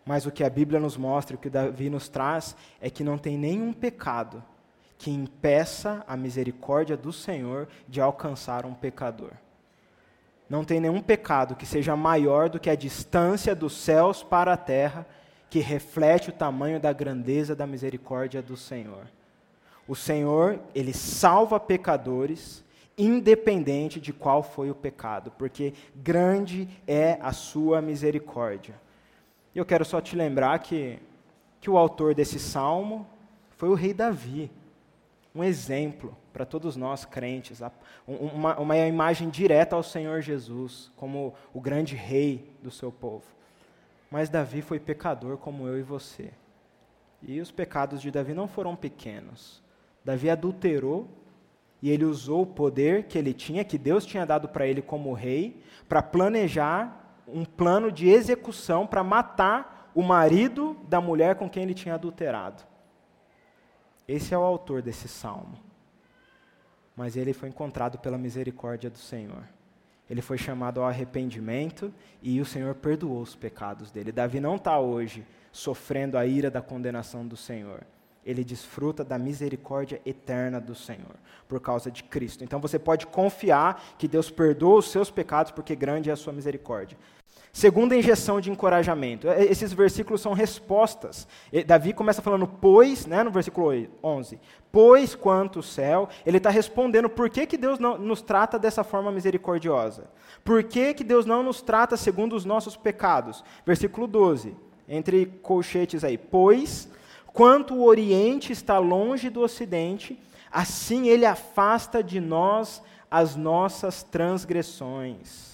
[0.04, 3.18] Mas o que a Bíblia nos mostra, o que Davi nos traz, é que não
[3.18, 4.44] tem nenhum pecado
[4.98, 9.32] que impeça a misericórdia do Senhor de alcançar um pecador.
[10.50, 14.58] Não tem nenhum pecado que seja maior do que a distância dos céus para a
[14.58, 15.06] terra,
[15.50, 19.08] que reflete o tamanho da grandeza da misericórdia do Senhor.
[19.88, 22.64] O Senhor, ele salva pecadores,
[22.98, 28.76] independente de qual foi o pecado, porque grande é a sua misericórdia.
[29.54, 31.00] E eu quero só te lembrar que,
[31.60, 33.08] que o autor desse salmo
[33.58, 34.50] foi o rei Davi
[35.36, 37.62] um exemplo para todos nós crentes,
[38.08, 43.26] uma, uma imagem direta ao Senhor Jesus, como o grande rei do seu povo.
[44.12, 46.32] Mas Davi foi pecador como eu e você.
[47.22, 49.64] E os pecados de Davi não foram pequenos.
[50.06, 51.08] Davi adulterou
[51.82, 55.14] e ele usou o poder que ele tinha, que Deus tinha dado para ele como
[55.14, 61.64] rei, para planejar um plano de execução para matar o marido da mulher com quem
[61.64, 62.64] ele tinha adulterado.
[64.08, 65.58] Esse é o autor desse salmo.
[66.96, 69.44] Mas ele foi encontrado pela misericórdia do Senhor.
[70.10, 74.12] Ele foi chamado ao arrependimento e o Senhor perdoou os pecados dele.
[74.12, 77.84] Davi não está hoje sofrendo a ira da condenação do Senhor.
[78.26, 81.16] Ele desfruta da misericórdia eterna do Senhor,
[81.48, 82.44] por causa de Cristo.
[82.44, 86.32] Então você pode confiar que Deus perdoa os seus pecados, porque grande é a sua
[86.32, 86.98] misericórdia.
[87.56, 89.28] Segunda injeção de encorajamento.
[89.30, 91.28] Esses versículos são respostas.
[91.68, 93.72] Davi começa falando, pois, né, no versículo
[94.04, 94.40] 11,
[94.72, 98.84] pois quanto o céu, ele está respondendo por que, que Deus não nos trata dessa
[98.84, 100.10] forma misericordiosa.
[100.44, 103.44] Por que, que Deus não nos trata segundo os nossos pecados?
[103.64, 104.58] Versículo 12,
[104.90, 106.90] entre colchetes aí, pois
[107.28, 110.20] quanto o Oriente está longe do Ocidente,
[110.52, 115.53] assim ele afasta de nós as nossas transgressões.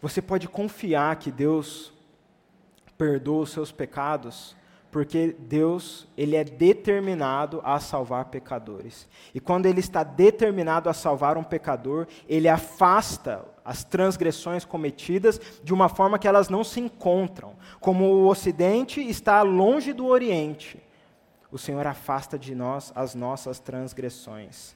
[0.00, 1.92] Você pode confiar que Deus
[2.96, 4.56] perdoa os seus pecados,
[4.90, 9.06] Porque Deus, ele é determinado a salvar pecadores.
[9.34, 15.74] E quando ele está determinado a salvar um pecador, ele afasta as transgressões cometidas de
[15.74, 17.54] uma forma que elas não se encontram.
[17.80, 20.82] Como o ocidente está longe do oriente,
[21.52, 24.74] o Senhor afasta de nós as nossas transgressões.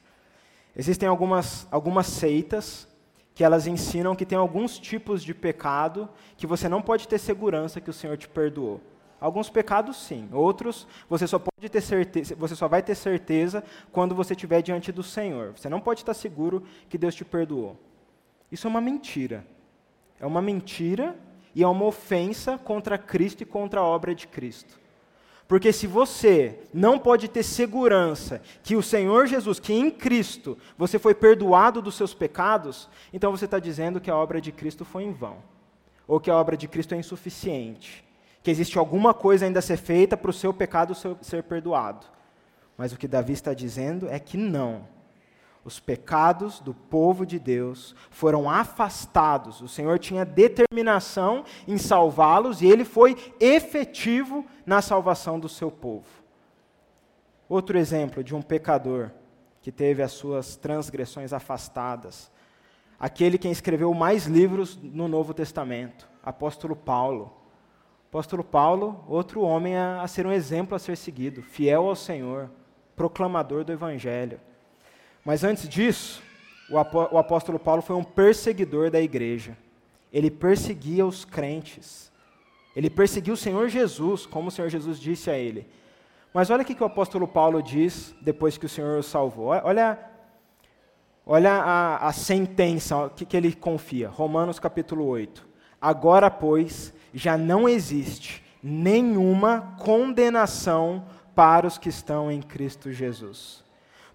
[0.77, 2.87] Existem algumas, algumas seitas
[3.35, 7.81] que elas ensinam que tem alguns tipos de pecado que você não pode ter segurança
[7.81, 8.81] que o Senhor te perdoou.
[9.21, 14.15] Alguns pecados sim, outros você só pode ter certeza, você só vai ter certeza quando
[14.15, 15.53] você estiver diante do Senhor.
[15.57, 17.79] Você não pode estar seguro que Deus te perdoou.
[18.51, 19.47] Isso é uma mentira.
[20.19, 21.17] É uma mentira
[21.55, 24.82] e é uma ofensa contra Cristo e contra a obra de Cristo.
[25.53, 30.99] Porque se você não pode ter segurança que o Senhor Jesus, que em Cristo você
[30.99, 35.03] foi perdoado dos seus pecados, então você está dizendo que a obra de Cristo foi
[35.03, 35.37] em vão.
[36.09, 38.03] Ou que a obra de Cristo é insuficiente
[38.43, 42.07] que existe alguma coisa ainda a ser feita para o seu pecado ser perdoado.
[42.75, 44.89] Mas o que Davi está dizendo é que não.
[45.65, 49.61] Os pecados do povo de Deus foram afastados.
[49.61, 56.09] O Senhor tinha determinação em salvá-los e ele foi efetivo na salvação do seu povo.
[57.49, 59.11] Outro exemplo de um pecador
[59.61, 62.31] que teve as suas transgressões afastadas.
[62.99, 67.33] Aquele que escreveu mais livros no Novo Testamento, apóstolo Paulo.
[68.09, 72.51] Apóstolo Paulo, outro homem a, a ser um exemplo a ser seguido, fiel ao Senhor,
[72.97, 74.41] proclamador do Evangelho.
[75.25, 76.23] Mas antes disso,
[76.69, 79.57] o apóstolo Paulo foi um perseguidor da igreja.
[80.13, 82.11] Ele perseguia os crentes.
[82.75, 85.67] Ele perseguiu o Senhor Jesus, como o Senhor Jesus disse a ele.
[86.33, 89.49] Mas olha o que o apóstolo Paulo diz depois que o Senhor o salvou.
[89.49, 89.99] Olha,
[91.27, 94.09] olha a, a sentença que, que ele confia.
[94.09, 95.47] Romanos capítulo 8.
[95.81, 101.05] Agora, pois, já não existe nenhuma condenação
[101.35, 103.63] para os que estão em Cristo Jesus.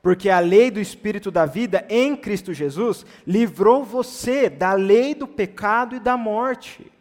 [0.02, 5.28] Porque a lei do Espírito da vida em Cristo Jesus livrou você da lei do
[5.28, 6.92] pecado e da morte.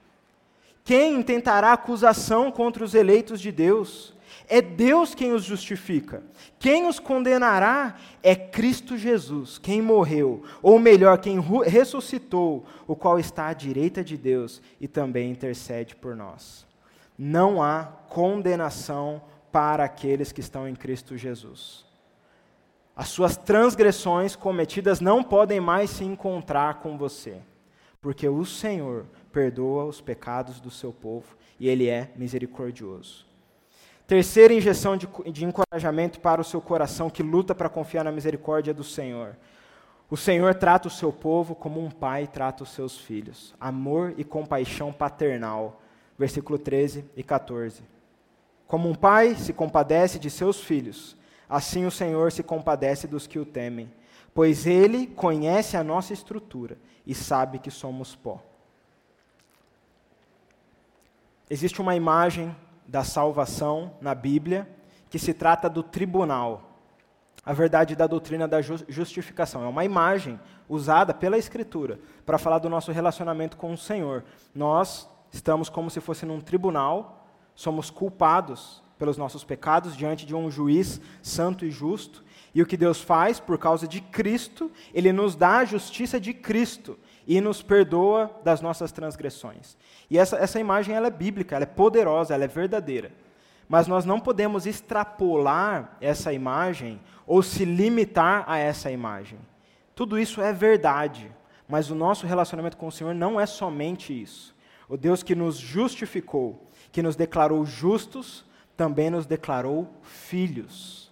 [0.85, 4.15] Quem intentará acusação contra os eleitos de Deus?
[4.49, 6.23] É Deus quem os justifica.
[6.59, 13.49] Quem os condenará é Cristo Jesus, quem morreu, ou melhor, quem ressuscitou, o qual está
[13.49, 16.67] à direita de Deus e também intercede por nós.
[17.19, 21.86] Não há condenação para aqueles que estão em Cristo Jesus.
[22.97, 27.43] As suas transgressões cometidas não podem mais se encontrar com você,
[28.01, 33.27] porque o Senhor perdoa os pecados do seu povo e ele é misericordioso.
[34.07, 38.73] Terceira injeção de, de encorajamento para o seu coração que luta para confiar na misericórdia
[38.73, 39.37] do Senhor.
[40.09, 43.53] O Senhor trata o seu povo como um pai trata os seus filhos.
[43.59, 45.83] Amor e compaixão paternal.
[46.17, 47.83] Versículo 13 e 14.
[48.67, 51.16] Como um pai se compadece de seus filhos,
[51.49, 53.93] assim o Senhor se compadece dos que o temem,
[54.35, 58.43] pois ele conhece a nossa estrutura e sabe que somos pó.
[61.49, 62.55] Existe uma imagem
[62.87, 64.69] da salvação na Bíblia,
[65.09, 66.63] que se trata do tribunal.
[67.45, 72.69] A verdade da doutrina da justificação é uma imagem usada pela Escritura para falar do
[72.69, 74.25] nosso relacionamento com o Senhor.
[74.53, 80.51] Nós estamos como se fosse num tribunal, somos culpados pelos nossos pecados diante de um
[80.51, 82.25] juiz santo e justo.
[82.55, 86.33] E o que Deus faz, por causa de Cristo, Ele nos dá a justiça de
[86.33, 89.77] Cristo e nos perdoa das nossas transgressões.
[90.09, 93.13] E essa, essa imagem ela é bíblica, ela é poderosa, ela é verdadeira.
[93.69, 99.39] Mas nós não podemos extrapolar essa imagem ou se limitar a essa imagem.
[99.95, 101.31] Tudo isso é verdade,
[101.69, 104.55] mas o nosso relacionamento com o Senhor não é somente isso.
[104.89, 108.45] O Deus que nos justificou, que nos declarou justos,
[108.77, 111.11] também nos declarou filhos.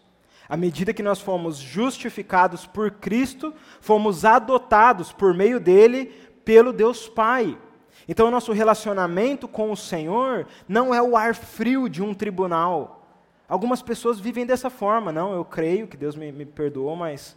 [0.49, 6.07] À medida que nós fomos justificados por Cristo, fomos adotados por meio dele
[6.45, 7.59] pelo Deus Pai.
[8.07, 13.07] Então, o nosso relacionamento com o Senhor não é o ar frio de um tribunal.
[13.49, 15.11] Algumas pessoas vivem dessa forma.
[15.11, 17.37] Não, eu creio que Deus me, me perdoou, mas,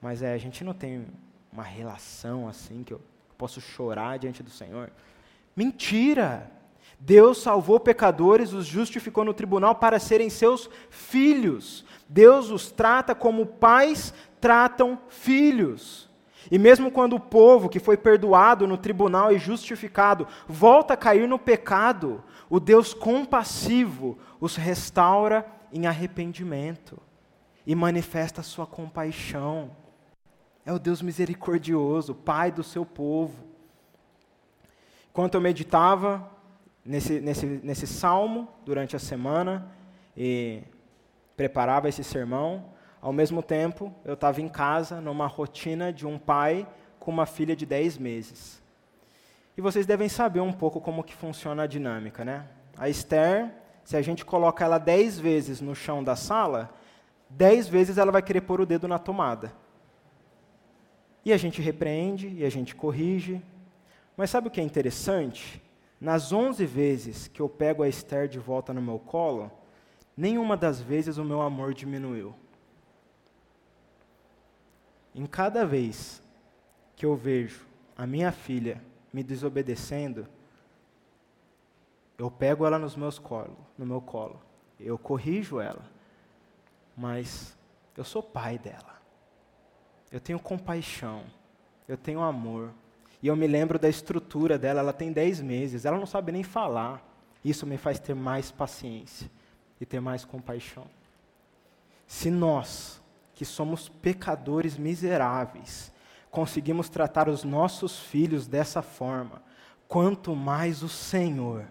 [0.00, 1.06] mas é, a gente não tem
[1.52, 3.00] uma relação assim que eu
[3.36, 4.90] posso chorar diante do Senhor.
[5.56, 6.48] Mentira!
[7.04, 11.84] Deus salvou pecadores, os justificou no tribunal para serem seus filhos.
[12.08, 16.08] Deus os trata como pais tratam filhos.
[16.48, 21.26] E mesmo quando o povo que foi perdoado no tribunal e justificado volta a cair
[21.26, 27.00] no pecado, o Deus compassivo os restaura em arrependimento
[27.66, 29.72] e manifesta sua compaixão.
[30.64, 33.44] É o Deus misericordioso, Pai do seu povo.
[35.10, 36.30] Enquanto eu meditava
[36.84, 39.70] nesse, nesse, nesse salmo durante a semana
[40.16, 40.62] e
[41.36, 42.72] preparava esse sermão.
[43.00, 46.66] Ao mesmo tempo, eu estava em casa, numa rotina de um pai
[46.98, 48.62] com uma filha de 10 meses.
[49.56, 52.46] E vocês devem saber um pouco como que funciona a dinâmica, né?
[52.78, 53.52] A Esther,
[53.84, 56.72] se a gente coloca ela 10 vezes no chão da sala,
[57.28, 59.52] 10 vezes ela vai querer pôr o dedo na tomada.
[61.24, 63.42] E a gente repreende, e a gente corrige.
[64.16, 65.62] Mas sabe o que é interessante?
[66.02, 69.52] Nas 11 vezes que eu pego a Esther de volta no meu colo,
[70.16, 72.34] nenhuma das vezes o meu amor diminuiu.
[75.14, 76.20] Em cada vez
[76.96, 77.64] que eu vejo
[77.96, 78.82] a minha filha
[79.12, 80.26] me desobedecendo,
[82.18, 84.42] eu pego ela nos meus colo, no meu colo,
[84.80, 85.88] eu corrijo ela,
[86.96, 87.56] mas
[87.96, 89.00] eu sou pai dela.
[90.10, 91.22] Eu tenho compaixão,
[91.86, 92.74] eu tenho amor.
[93.22, 96.42] E eu me lembro da estrutura dela, ela tem 10 meses, ela não sabe nem
[96.42, 97.00] falar.
[97.44, 99.30] Isso me faz ter mais paciência
[99.80, 100.86] e ter mais compaixão.
[102.06, 103.00] Se nós,
[103.32, 105.92] que somos pecadores miseráveis,
[106.30, 109.40] conseguimos tratar os nossos filhos dessa forma,
[109.86, 111.66] quanto mais o Senhor,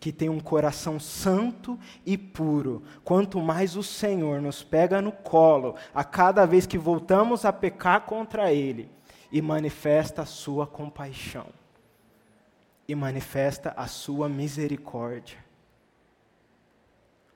[0.00, 5.76] que tem um coração santo e puro, quanto mais o Senhor nos pega no colo
[5.94, 8.95] a cada vez que voltamos a pecar contra Ele
[9.30, 11.46] e manifesta a sua compaixão,
[12.88, 15.38] e manifesta a sua misericórdia.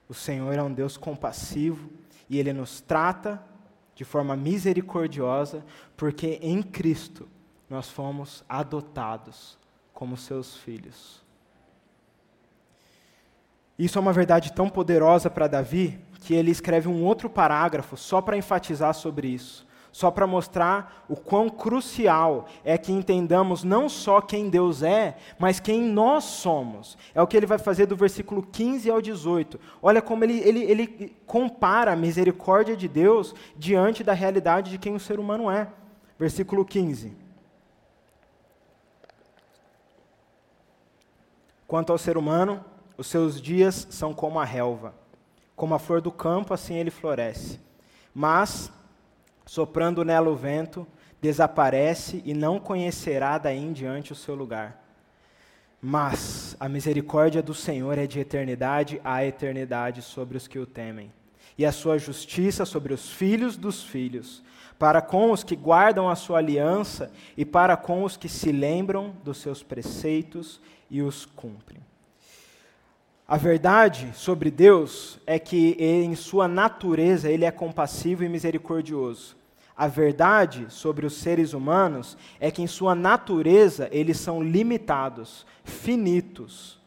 [0.09, 1.91] O Senhor é um Deus compassivo
[2.29, 3.43] e Ele nos trata
[3.95, 5.65] de forma misericordiosa,
[5.97, 7.29] porque em Cristo
[7.69, 9.59] nós fomos adotados
[9.93, 11.23] como seus filhos.
[13.79, 18.21] Isso é uma verdade tão poderosa para Davi que ele escreve um outro parágrafo só
[18.21, 24.21] para enfatizar sobre isso só para mostrar o quão crucial é que entendamos não só
[24.21, 26.97] quem Deus é, mas quem nós somos.
[27.15, 29.59] É o que ele vai fazer do versículo 15 ao 18.
[29.83, 34.95] Olha como ele, ele, ele compara a misericórdia de Deus diante da realidade de quem
[34.95, 35.69] o ser humano é.
[36.19, 37.17] Versículo 15.
[41.67, 42.65] Quanto ao ser humano,
[42.99, 44.93] os seus dias são como a relva,
[45.57, 47.61] como a flor do campo, assim ele floresce.
[48.13, 48.73] Mas
[49.51, 50.87] soprando nela o vento,
[51.21, 54.81] desaparece e não conhecerá daí em diante o seu lugar.
[55.83, 61.13] Mas a misericórdia do Senhor é de eternidade a eternidade sobre os que o temem,
[61.59, 64.41] e a sua justiça sobre os filhos dos filhos,
[64.79, 69.17] para com os que guardam a sua aliança e para com os que se lembram
[69.25, 71.81] dos seus preceitos e os cumprem.
[73.27, 79.40] A verdade sobre Deus é que, em sua natureza, ele é compassivo e misericordioso.
[79.81, 86.79] A verdade sobre os seres humanos é que, em sua natureza, eles são limitados, finitos.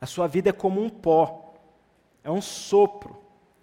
[0.00, 1.52] A sua vida é como um pó,
[2.24, 3.18] é um sopro.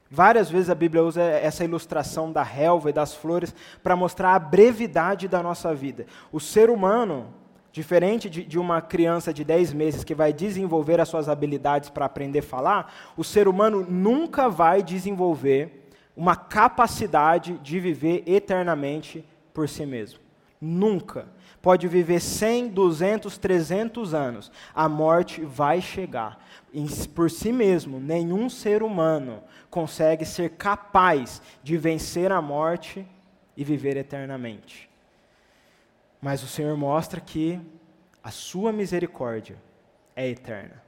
[0.08, 4.40] Várias vezes a Bíblia usa essa ilustração da relva e das flores para mostrar a
[4.40, 6.06] brevidade da nossa vida.
[6.32, 7.34] O ser humano,
[7.72, 12.06] diferente de, de, uma criança de 10 meses que vai desenvolver as suas habilidades para
[12.06, 15.85] aprender a falar, o ser humano nunca vai desenvolver
[16.16, 20.20] uma capacidade de viver eternamente por si mesmo.
[20.60, 21.28] Nunca.
[21.62, 24.52] Pode viver 100, 200, 300 anos.
[24.74, 26.40] A morte vai chegar.
[27.14, 33.06] Por si mesmo, nenhum ser humano consegue ser capaz de vencer a morte
[33.58, 34.90] e viver eternamente.
[36.22, 37.60] Mas o Senhor mostra que
[38.24, 39.58] a sua misericórdia
[40.16, 40.84] é eterna.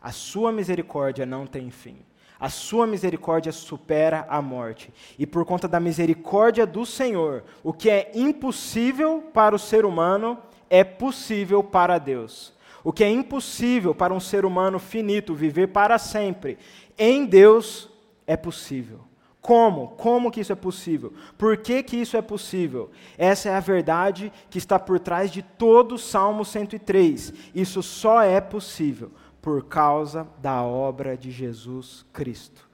[0.00, 1.98] A sua misericórdia não tem fim.
[2.44, 4.92] A sua misericórdia supera a morte.
[5.18, 10.36] E por conta da misericórdia do Senhor, o que é impossível para o ser humano
[10.68, 12.52] é possível para Deus.
[12.84, 16.58] O que é impossível para um ser humano finito viver para sempre,
[16.98, 17.88] em Deus
[18.26, 19.00] é possível.
[19.40, 19.88] Como?
[19.96, 21.14] Como que isso é possível?
[21.38, 22.90] Por que, que isso é possível?
[23.16, 27.32] Essa é a verdade que está por trás de todo o Salmo 103.
[27.54, 29.10] Isso só é possível
[29.44, 32.66] por causa da obra de Jesus Cristo.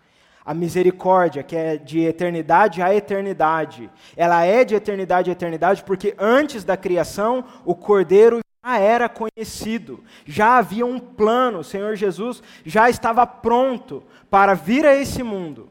[0.47, 6.15] A misericórdia, que é de eternidade a eternidade, ela é de eternidade a eternidade porque
[6.17, 12.41] antes da criação o Cordeiro já era conhecido, já havia um plano, o Senhor Jesus
[12.65, 15.69] já estava pronto para vir a esse mundo,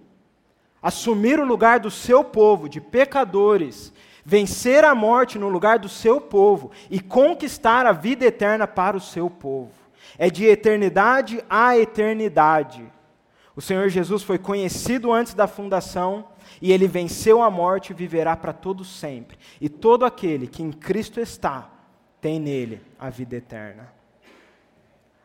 [0.82, 3.94] assumir o lugar do seu povo, de pecadores,
[4.26, 9.02] vencer a morte no lugar do seu povo e conquistar a vida eterna para o
[9.02, 9.79] seu povo
[10.20, 12.86] é de eternidade a eternidade.
[13.56, 16.28] O Senhor Jesus foi conhecido antes da fundação
[16.62, 19.40] e ele venceu a morte e viverá para todo sempre.
[19.62, 21.70] E todo aquele que em Cristo está
[22.20, 23.98] tem nele a vida eterna.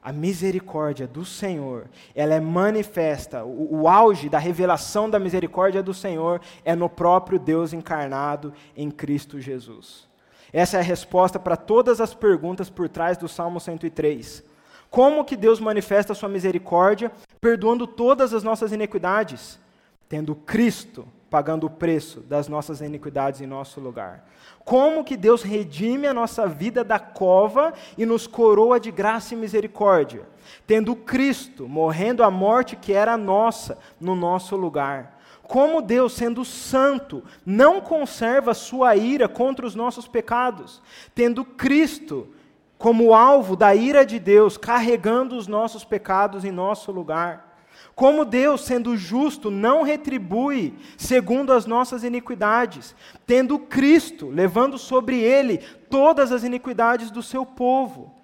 [0.01, 5.95] a misericórdia do Senhor, ela é manifesta, o, o, auge da revelação da misericórdia do
[5.95, 10.07] Senhor é no próprio Deus encarnado em Cristo Jesus.
[10.53, 14.45] Essa é a resposta para todas as perguntas por trás do Salmo 103.
[14.95, 19.59] Como que Deus manifesta a sua misericórdia, perdoando todas as nossas iniquidades?
[20.09, 24.25] Tendo Cristo pagando o preço das nossas iniquidades em nosso lugar.
[24.65, 29.37] Como que Deus redime a nossa vida da cova e nos coroa de graça e
[29.37, 30.29] misericórdia,
[30.65, 35.21] tendo Cristo morrendo a morte que era nossa no nosso lugar.
[35.43, 40.81] Como Deus, sendo santo, não conserva sua ira contra os nossos pecados,
[41.17, 42.29] tendo Cristo
[42.85, 47.59] como alvo da ira de Deus, carregando os nossos pecados em nosso lugar.
[47.95, 52.95] Como Deus, sendo justo, não retribui segundo as nossas iniquidades,
[53.26, 58.14] tendo Cristo levando sobre ele todas as iniquidades do seu povo.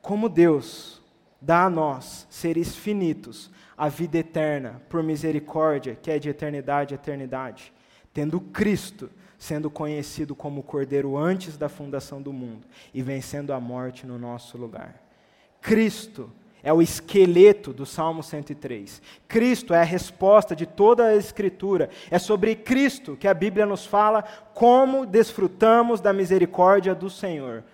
[0.00, 1.02] Como Deus
[1.38, 6.96] dá a nós, seres finitos, a vida eterna por misericórdia, que é de eternidade a
[6.96, 7.70] eternidade,
[8.14, 9.10] tendo Cristo
[9.44, 14.56] sendo conhecido como Cordeiro antes da fundação do mundo e vencendo a morte no nosso
[14.56, 14.98] lugar.
[15.60, 16.32] Cristo
[16.62, 19.02] é o esqueleto do Salmo 103.
[19.28, 21.90] Cristo é a resposta de toda a Escritura.
[22.10, 24.22] É sobre Cristo que a Bíblia nos fala
[24.54, 27.64] como desfrutamos da misericórdia do Senhor.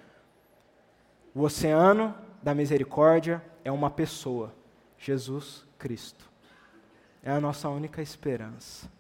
[1.33, 2.13] O oceano
[2.43, 4.53] da misericórdia é uma pessoa,
[4.99, 6.29] Jesus Cristo.
[7.23, 8.91] É a nossa única esperança.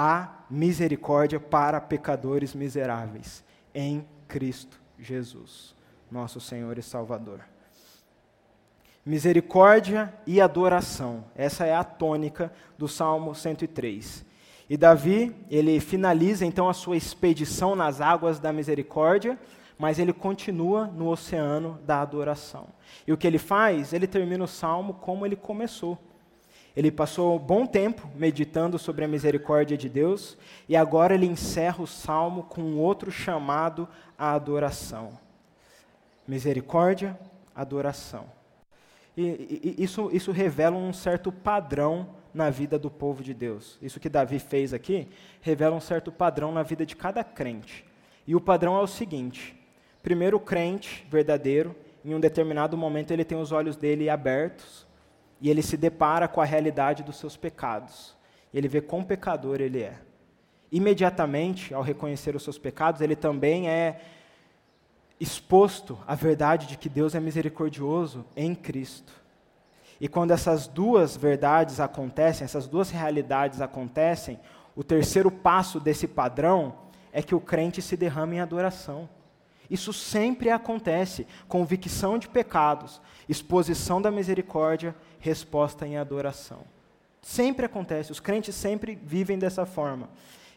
[0.00, 3.42] Há misericórdia para pecadores miseráveis
[3.74, 5.74] em Cristo Jesus,
[6.08, 7.40] nosso Senhor e Salvador
[9.08, 11.24] misericórdia e adoração.
[11.34, 14.22] Essa é a tônica do Salmo 103.
[14.68, 19.38] E Davi, ele finaliza então a sua expedição nas águas da misericórdia,
[19.78, 22.66] mas ele continua no oceano da adoração.
[23.06, 23.94] E o que ele faz?
[23.94, 25.98] Ele termina o salmo como ele começou.
[26.78, 31.82] Ele passou um bom tempo meditando sobre a misericórdia de Deus, e agora ele encerra
[31.82, 35.18] o salmo com outro chamado à adoração.
[36.24, 37.18] Misericórdia,
[37.52, 38.26] adoração.
[39.16, 43.76] E, e, isso, isso revela um certo padrão na vida do povo de Deus.
[43.82, 45.08] Isso que Davi fez aqui
[45.40, 47.84] revela um certo padrão na vida de cada crente.
[48.24, 49.60] E o padrão é o seguinte:
[50.00, 51.74] primeiro, o crente verdadeiro,
[52.04, 54.86] em um determinado momento, ele tem os olhos dele abertos
[55.40, 58.16] e ele se depara com a realidade dos seus pecados.
[58.52, 59.98] Ele vê quão pecador ele é.
[60.70, 64.00] Imediatamente, ao reconhecer os seus pecados, ele também é
[65.20, 69.12] exposto à verdade de que Deus é misericordioso em Cristo.
[70.00, 74.38] E quando essas duas verdades acontecem, essas duas realidades acontecem,
[74.76, 76.74] o terceiro passo desse padrão
[77.12, 79.08] é que o crente se derrama em adoração.
[79.68, 86.60] Isso sempre acontece: convicção de pecados, exposição da misericórdia, resposta em adoração.
[87.20, 90.08] Sempre acontece, os crentes sempre vivem dessa forma.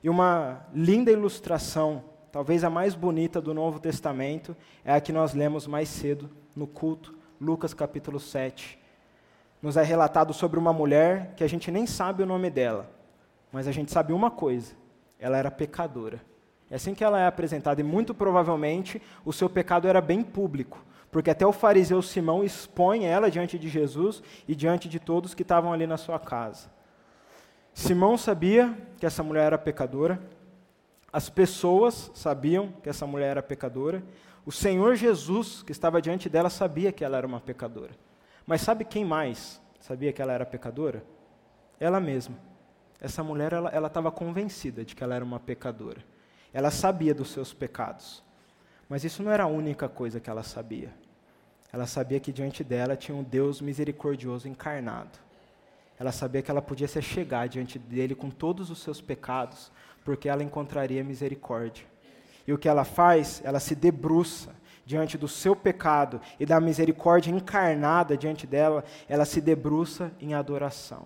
[0.04, 4.56] E uma linda ilustração talvez a mais bonita do Novo Testamento,
[4.86, 8.80] é a que nós lemos mais cedo no culto, Lucas capítulo 7.
[9.62, 12.90] Nos é relatado sobre uma mulher que a gente nem sabe o nome dela,
[13.52, 14.74] mas a gente sabe uma coisa:
[15.20, 16.22] ela era pecadora.
[16.70, 20.82] É assim que ela é apresentada, e muito provavelmente o seu pecado era bem público,
[21.12, 25.42] porque até o fariseu Simão expõe ela diante de Jesus e diante de todos que
[25.42, 26.72] estavam ali na sua casa.
[27.74, 30.22] Simão sabia que essa mulher era pecadora,
[31.12, 34.02] as pessoas sabiam que essa mulher era pecadora.
[34.46, 37.92] O Senhor Jesus, que estava diante dela, sabia que ela era uma pecadora.
[38.46, 41.04] Mas sabe quem mais sabia que ela era pecadora?
[41.80, 42.38] Ela mesma.
[43.00, 46.02] Essa mulher, ela estava convencida de que ela era uma pecadora.
[46.54, 48.24] Ela sabia dos seus pecados.
[48.92, 50.94] Mas isso não era a única coisa que ela sabia.
[51.72, 55.18] Ela sabia que diante dela tinha um Deus misericordioso encarnado.
[55.98, 59.72] Ela sabia que ela podia se chegar diante dele com todos os seus pecados,
[60.04, 61.86] porque ela encontraria misericórdia.
[62.46, 63.42] E o que ela faz?
[63.46, 64.54] Ela se debruça
[64.86, 71.06] diante do seu pecado e da misericórdia encarnada diante dela, ela se debruça em adoração.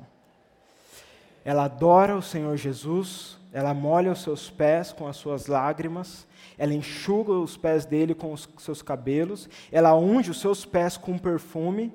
[1.44, 6.28] Ela adora o Senhor Jesus, ela molha os seus pés com as suas lágrimas,
[6.58, 11.18] ela enxuga os pés dele com os seus cabelos, ela unge os seus pés com
[11.18, 11.94] perfume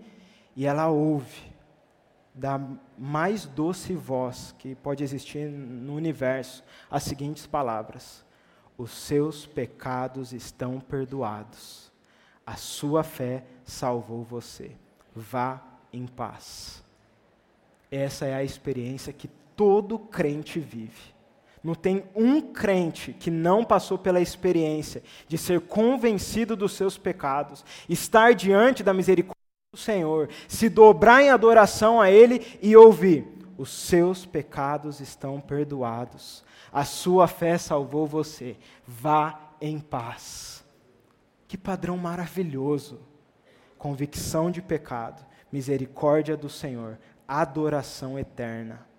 [0.57, 1.53] e ela ouve
[2.35, 2.59] da
[2.97, 8.25] mais doce voz que pode existir no universo as seguintes palavras:
[8.79, 11.93] Os seus pecados estão perdoados,
[12.47, 14.73] a sua fé salvou você.
[15.15, 16.83] Vá em paz.
[17.91, 21.20] Essa é a experiência que todo crente vive.
[21.63, 27.65] Não tem um crente que não passou pela experiência de ser convencido dos seus pecados,
[27.89, 29.35] estar diante da misericórdia
[29.73, 33.27] do Senhor, se dobrar em adoração a Ele e ouvir:
[33.59, 36.43] os seus pecados estão perdoados,
[36.73, 38.57] a sua fé salvou você,
[38.87, 40.65] vá em paz.
[41.47, 43.01] Que padrão maravilhoso!
[43.77, 48.90] Convicção de pecado, misericórdia do Senhor, adoração eterna.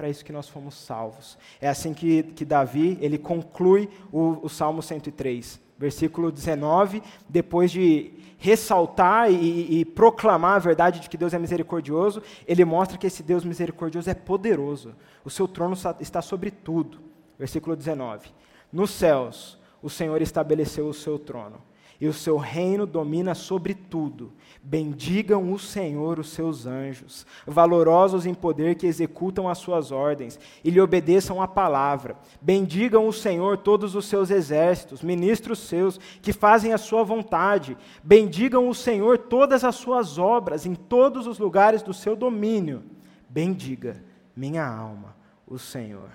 [0.00, 1.36] Para isso que nós fomos salvos.
[1.60, 8.10] É assim que, que Davi ele conclui o, o Salmo 103 versículo 19, depois de
[8.38, 13.22] ressaltar e, e, proclamar a verdade de que Deus é misericordioso, ele mostra que esse
[13.22, 14.94] Deus misericordioso é poderoso.
[15.22, 16.98] O seu trono está sobre tudo.
[17.38, 18.30] Versículo 19:
[18.72, 21.60] Nos céus o Senhor estabeleceu o seu trono
[22.00, 24.32] e o seu reino domina sobre tudo.
[24.62, 30.70] Bendigam o Senhor os seus anjos, valorosos em poder que executam as suas ordens, e
[30.70, 32.16] lhe obedeçam a palavra.
[32.40, 37.76] Bendigam o Senhor todos os seus exércitos, ministros seus, que fazem a sua vontade.
[38.02, 42.82] Bendigam o Senhor todas as suas obras, em todos os lugares do seu domínio.
[43.28, 44.02] Bendiga,
[44.34, 45.14] minha alma,
[45.46, 46.10] o Senhor.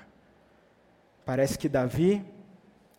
[1.25, 2.23] Parece que Davi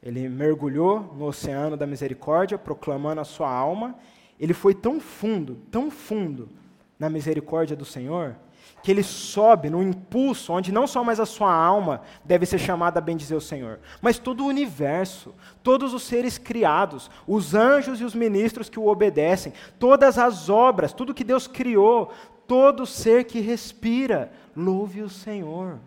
[0.06, 3.96] ele mergulhou no oceano da misericórdia, proclamando a sua alma.
[4.38, 6.48] Ele foi tão fundo, tão fundo
[6.96, 8.36] na misericórdia do Senhor,
[8.84, 13.00] que ele sobe no impulso onde não só mais a sua alma deve ser chamada
[13.00, 18.04] a bendizer o Senhor, mas todo o universo, todos os seres criados, os anjos e
[18.04, 22.12] os ministros que o obedecem, todas as obras, tudo que Deus criou,
[22.46, 25.80] todo ser que respira, louve o Senhor.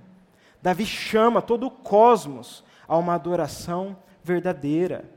[0.61, 3.95] Davi chama todo o cosmos a uma adoração
[4.29, 5.09] verdadeira,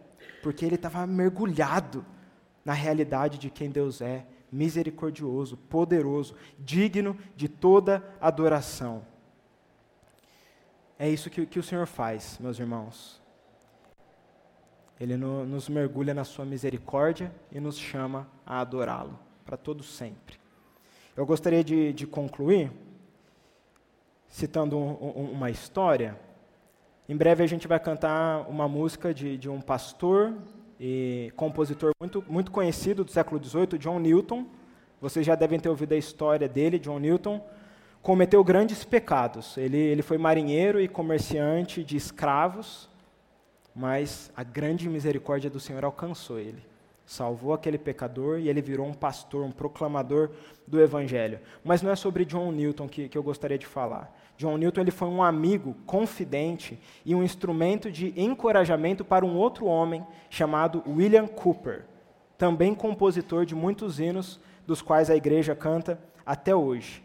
[0.43, 2.05] porque ele estava mergulhado
[2.65, 9.05] na realidade de quem Deus é, misericordioso, poderoso, digno de toda adoração.
[10.99, 13.21] É isso que, que o Senhor faz, meus irmãos.
[14.99, 20.37] Ele no, nos mergulha na sua misericórdia e nos chama a adorá-lo, para todo sempre.
[21.15, 22.73] Eu gostaria de, de concluir
[24.29, 26.19] citando um, um, uma história
[27.13, 30.33] em breve a gente vai cantar uma música de, de um pastor
[30.81, 34.47] e compositor muito, muito conhecido do século XVIII, John Newton.
[34.99, 37.45] Vocês já devem ter ouvido a história dele, John Newton.
[38.01, 39.59] Cometeu grandes pecados.
[39.59, 42.89] Ele, ele foi marinheiro e comerciante de escravos,
[43.75, 46.63] mas a grande misericórdia do Senhor alcançou ele.
[47.13, 50.31] Salvou aquele pecador e ele virou um pastor, um proclamador
[50.67, 51.41] do Evangelho.
[51.63, 54.19] Mas não é sobre John Newton que, que eu gostaria de falar.
[54.39, 59.67] John Newton ele foi um amigo, confidente e um instrumento de encorajamento para um outro
[59.67, 61.85] homem chamado William Cooper,
[62.39, 67.05] também compositor de muitos hinos, dos quais a igreja canta até hoje.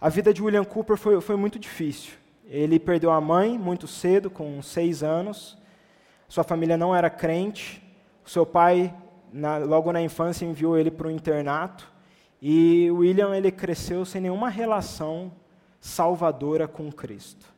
[0.00, 2.14] A vida de William Cooper foi, foi muito difícil.
[2.46, 5.58] Ele perdeu a mãe muito cedo, com seis anos.
[6.26, 7.82] Sua família não era crente.
[8.24, 8.94] Seu pai,
[9.32, 11.90] na, logo na infância, enviou ele para um internato.
[12.40, 15.32] E William ele cresceu sem nenhuma relação
[15.80, 17.52] salvadora com Cristo.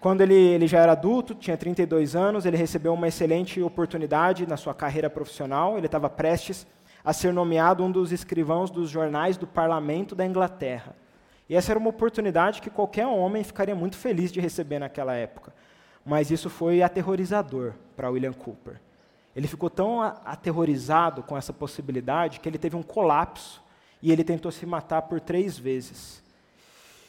[0.00, 4.56] Quando ele, ele já era adulto, tinha 32 anos, ele recebeu uma excelente oportunidade na
[4.56, 5.76] sua carreira profissional.
[5.76, 6.66] Ele estava prestes
[7.04, 10.96] a ser nomeado um dos escrivãos dos jornais do parlamento da Inglaterra.
[11.48, 15.52] E essa era uma oportunidade que qualquer homem ficaria muito feliz de receber naquela época.
[16.04, 18.80] Mas isso foi aterrorizador para William Cooper.
[19.34, 23.62] Ele ficou tão aterrorizado com essa possibilidade que ele teve um colapso
[24.02, 26.22] e ele tentou se matar por três vezes.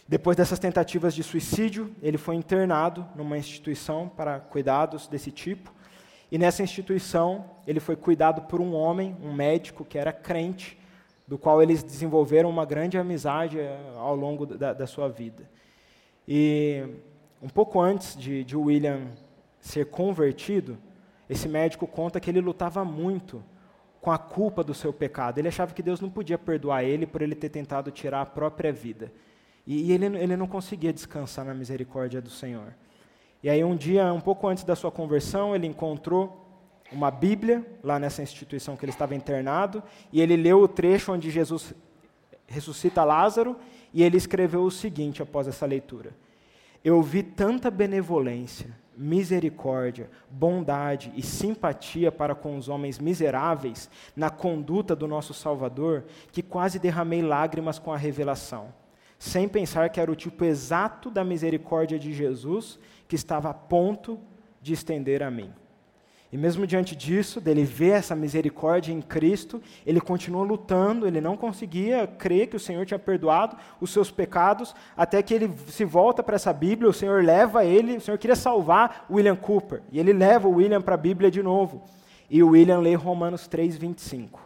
[0.07, 5.73] Depois dessas tentativas de suicídio, ele foi internado numa instituição para cuidados desse tipo.
[6.31, 10.77] E nessa instituição, ele foi cuidado por um homem, um médico que era crente,
[11.27, 15.49] do qual eles desenvolveram uma grande amizade eh, ao longo da, da sua vida.
[16.27, 16.83] E
[17.41, 19.07] um pouco antes de, de William
[19.61, 20.77] ser convertido,
[21.31, 23.41] esse médico conta que ele lutava muito
[24.01, 25.37] com a culpa do seu pecado.
[25.37, 28.73] Ele achava que Deus não podia perdoar ele por ele ter tentado tirar a própria
[28.73, 29.13] vida.
[29.65, 32.75] E, ele, ele não conseguia descansar na misericórdia do Senhor.
[33.41, 36.45] E aí, um dia, um pouco antes da sua conversão, ele encontrou
[36.91, 41.31] uma Bíblia lá nessa instituição que ele estava internado, e ele leu o trecho onde
[41.31, 41.73] Jesus
[42.45, 43.55] ressuscita Lázaro,
[43.93, 46.11] e ele escreveu o seguinte após essa leitura:
[46.83, 54.95] Eu vi tanta benevolência, misericórdia, bondade e simpatia para com os homens miseráveis na conduta
[54.95, 58.73] do nosso Salvador, que quase derramei lágrimas com a revelação
[59.21, 64.19] sem pensar que era o tipo exato da misericórdia de Jesus que estava a ponto
[64.59, 65.53] de estender a mim.
[66.31, 71.35] E mesmo diante disso, dele ver essa misericórdia em Cristo, ele continuou lutando, ele não
[71.35, 76.23] conseguia crer que o Senhor tinha perdoado os seus pecados, até que ele se volta
[76.23, 80.13] para essa Bíblia, o Senhor leva ele, o Senhor queria salvar William Cooper, e ele
[80.13, 81.83] leva o William para a Bíblia de novo.
[82.29, 84.39] E o William lê Romanos 3, 25.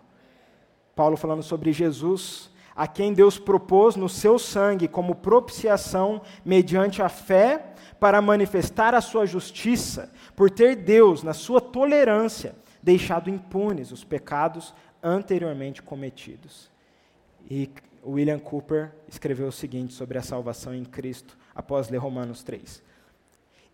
[0.95, 7.09] Paulo falando sobre Jesus, a quem Deus propôs no seu sangue como propiciação mediante a
[7.09, 14.03] fé para manifestar a sua justiça, por ter Deus, na sua tolerância, deixado impunes os
[14.03, 16.69] pecados anteriormente cometidos.
[17.49, 17.69] E
[18.05, 22.83] William Cooper escreveu o seguinte sobre a salvação em Cristo, após ler Romanos 3.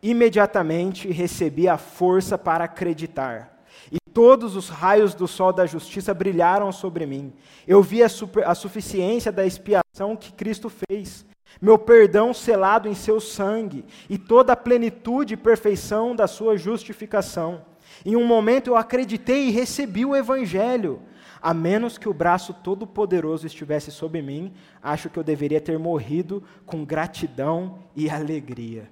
[0.01, 3.61] Imediatamente recebi a força para acreditar
[3.91, 7.34] e todos os raios do sol da justiça brilharam sobre mim.
[7.67, 11.26] Eu vi a, super, a suficiência da expiação que Cristo fez,
[11.60, 17.66] meu perdão selado em seu sangue e toda a plenitude e perfeição da sua justificação.
[18.06, 21.02] Em um momento eu acreditei e recebi o Evangelho.
[21.41, 26.43] A menos que o braço todo-poderoso estivesse sobre mim, acho que eu deveria ter morrido
[26.68, 28.88] com gratidão e alegria.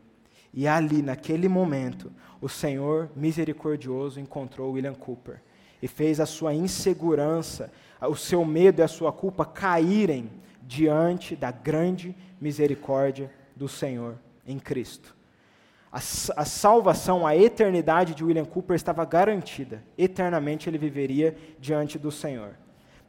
[0.52, 5.42] E ali, naquele momento, o Senhor misericordioso encontrou William Cooper
[5.82, 10.30] e fez a sua insegurança, o seu medo e a sua culpa caírem
[10.64, 15.16] diante da grande misericórdia do Senhor em Cristo.
[15.92, 19.84] A, a, salvação, a eternidade de William Cooper estava garantida.
[19.98, 22.52] Eternamente ele viveria diante do Senhor.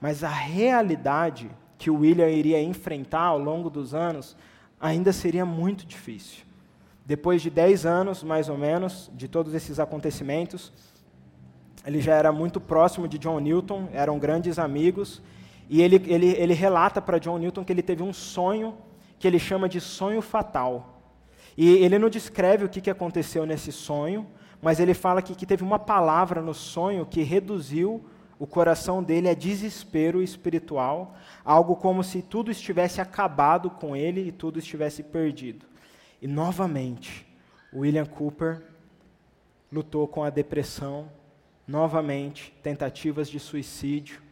[0.01, 4.37] Mas a realidade que William iria enfrentar ao longo dos anos
[4.81, 6.45] ainda seria muito difícil.
[7.05, 10.73] Depois de dez anos, mais ou menos, de todos esses acontecimentos,
[11.85, 15.21] ele já era muito próximo de John Newton, eram grandes amigos,
[15.69, 18.75] e ele, ele, ele relata para John Newton que ele teve um sonho
[19.21, 21.01] que ele chama de sonho fatal.
[21.57, 24.27] E ele não descreve o que, aconteceu nesse sonho,
[24.63, 28.03] mas ele fala que teve uma palavra no sonho que reduziu
[28.39, 31.15] o coração dele a desespero espiritual,
[31.45, 35.67] algo como se tudo estivesse acabado com ele e tudo estivesse perdido.
[36.23, 37.27] E novamente,
[37.75, 38.63] William Cooper
[39.71, 41.11] lutou com a depressão,
[41.69, 44.23] novamente, tentativas de suicídio.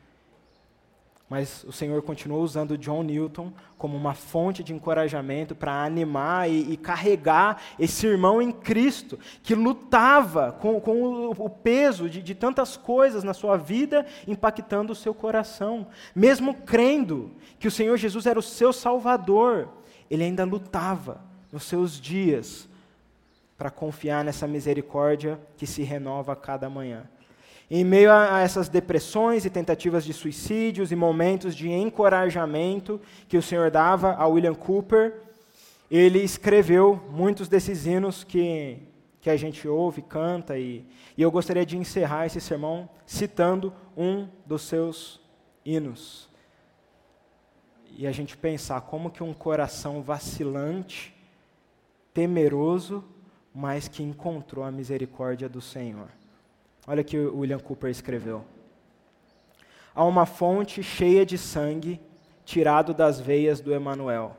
[1.29, 6.72] Mas o Senhor continuou usando John Newton como uma fonte de encorajamento para animar e,
[6.72, 12.35] e, carregar esse irmão em Cristo, que lutava com, com o, o, peso de, de
[12.35, 15.89] tantas coisas na sua vida, impactando o seu coração.
[16.14, 19.68] Mesmo crendo que o Senhor Jesus era o seu Salvador,
[20.11, 21.20] ele ainda lutava
[21.53, 22.66] nos seus dias
[23.59, 27.05] para confiar nessa misericórdia que se renova a cada manhã.
[27.71, 32.99] Em meio a essas depressões e tentativas de suicídios e momentos de encorajamento
[33.29, 35.21] que o Senhor dava a William Cooper,
[35.91, 38.79] ele escreveu muitos desses hinos que,
[39.21, 40.85] que a gente ouve, canta, e,
[41.16, 45.21] e eu gostaria de encerrar esse sermão citando um dos seus
[45.64, 46.29] hinos.
[47.97, 51.14] E a gente pensar como que um coração vacilante
[52.14, 53.05] temeroso,
[53.55, 56.18] mas que encontrou a misericórdia do Senhor.
[56.91, 58.43] Olha que o William Cooper escreveu.
[59.95, 62.01] Há uma fonte cheia de sangue
[62.47, 64.34] tirado das veias do Emanuel.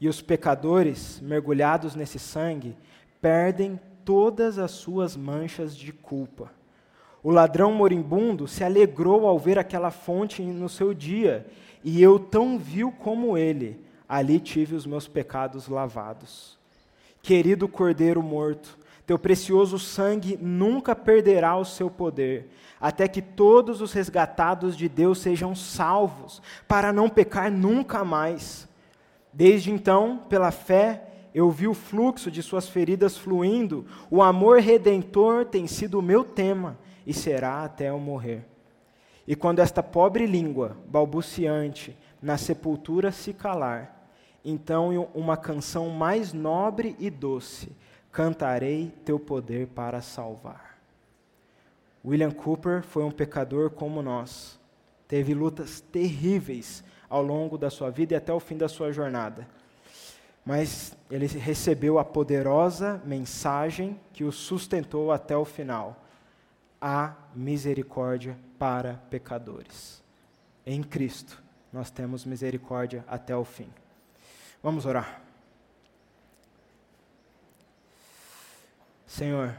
[0.00, 2.76] E os pecadores, mergulhados nesse sangue,
[3.20, 6.50] perdem todas as suas manchas de culpa.
[7.22, 11.46] O ladrão moribundo se alegrou ao ver aquela fonte no seu dia,
[11.84, 16.58] e eu, tão vil como ele, ali tive os meus pecados lavados.
[17.22, 18.77] Querido Cordeiro morto,
[19.08, 25.20] teu precioso sangue nunca perderá o seu poder, até que todos os resgatados de Deus
[25.20, 28.68] sejam salvos, para não pecar nunca mais.
[29.32, 31.04] Desde então, pela fé,
[31.34, 36.22] eu vi o fluxo de suas feridas fluindo, o amor redentor tem sido o meu
[36.22, 38.46] tema e será até eu morrer.
[39.26, 44.10] E quando esta pobre língua, balbuciante, na sepultura se calar,
[44.44, 47.74] então uma canção mais nobre e doce:
[48.18, 50.76] Cantarei teu poder para salvar.
[52.04, 54.58] William Cooper foi um pecador como nós.
[55.06, 59.46] Teve lutas terríveis ao longo da sua vida e até o fim da sua jornada.
[60.44, 66.04] Mas ele recebeu a poderosa mensagem que o sustentou até o final:
[66.80, 70.02] a misericórdia para pecadores.
[70.66, 71.40] Em Cristo,
[71.72, 73.68] nós temos misericórdia até o fim.
[74.60, 75.27] Vamos orar.
[79.08, 79.56] Senhor,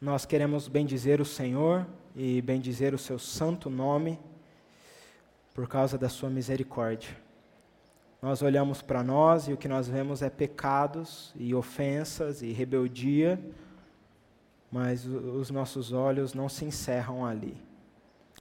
[0.00, 4.20] nós queremos bendizer o Senhor e bendizer o seu santo nome
[5.52, 7.10] por causa da sua misericórdia.
[8.22, 13.36] Nós olhamos para nós e o que nós vemos é pecados e ofensas e rebeldia,
[14.70, 17.60] mas os nossos olhos não se encerram ali.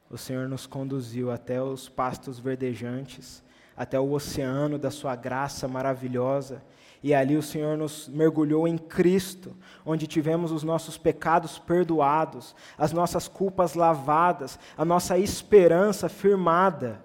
[0.08, 3.44] O Senhor nos conduziu até os pastos verdejantes
[3.80, 6.62] até o oceano da Sua graça maravilhosa.
[7.02, 12.92] E ali o Senhor nos mergulhou em Cristo, onde tivemos os nossos pecados perdoados, as
[12.92, 17.02] nossas culpas lavadas, a nossa esperança firmada.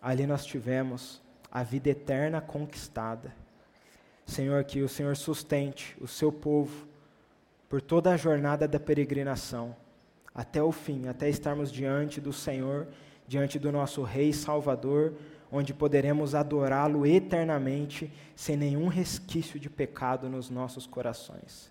[0.00, 3.32] Ali nós tivemos a vida eterna conquistada.
[4.26, 6.88] Senhor, que o Senhor sustente o seu povo
[7.68, 9.76] por toda a jornada da peregrinação,
[10.34, 12.88] até o fim, até estarmos diante do Senhor,
[13.26, 15.14] diante do nosso Rei Salvador,
[15.52, 21.70] onde poderemos adorá-lo eternamente, sem nenhum resquício de pecado nos nossos corações.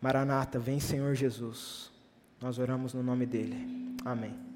[0.00, 1.90] Maranata, vem Senhor Jesus.
[2.40, 3.96] Nós oramos no nome dele.
[4.04, 4.47] Amém.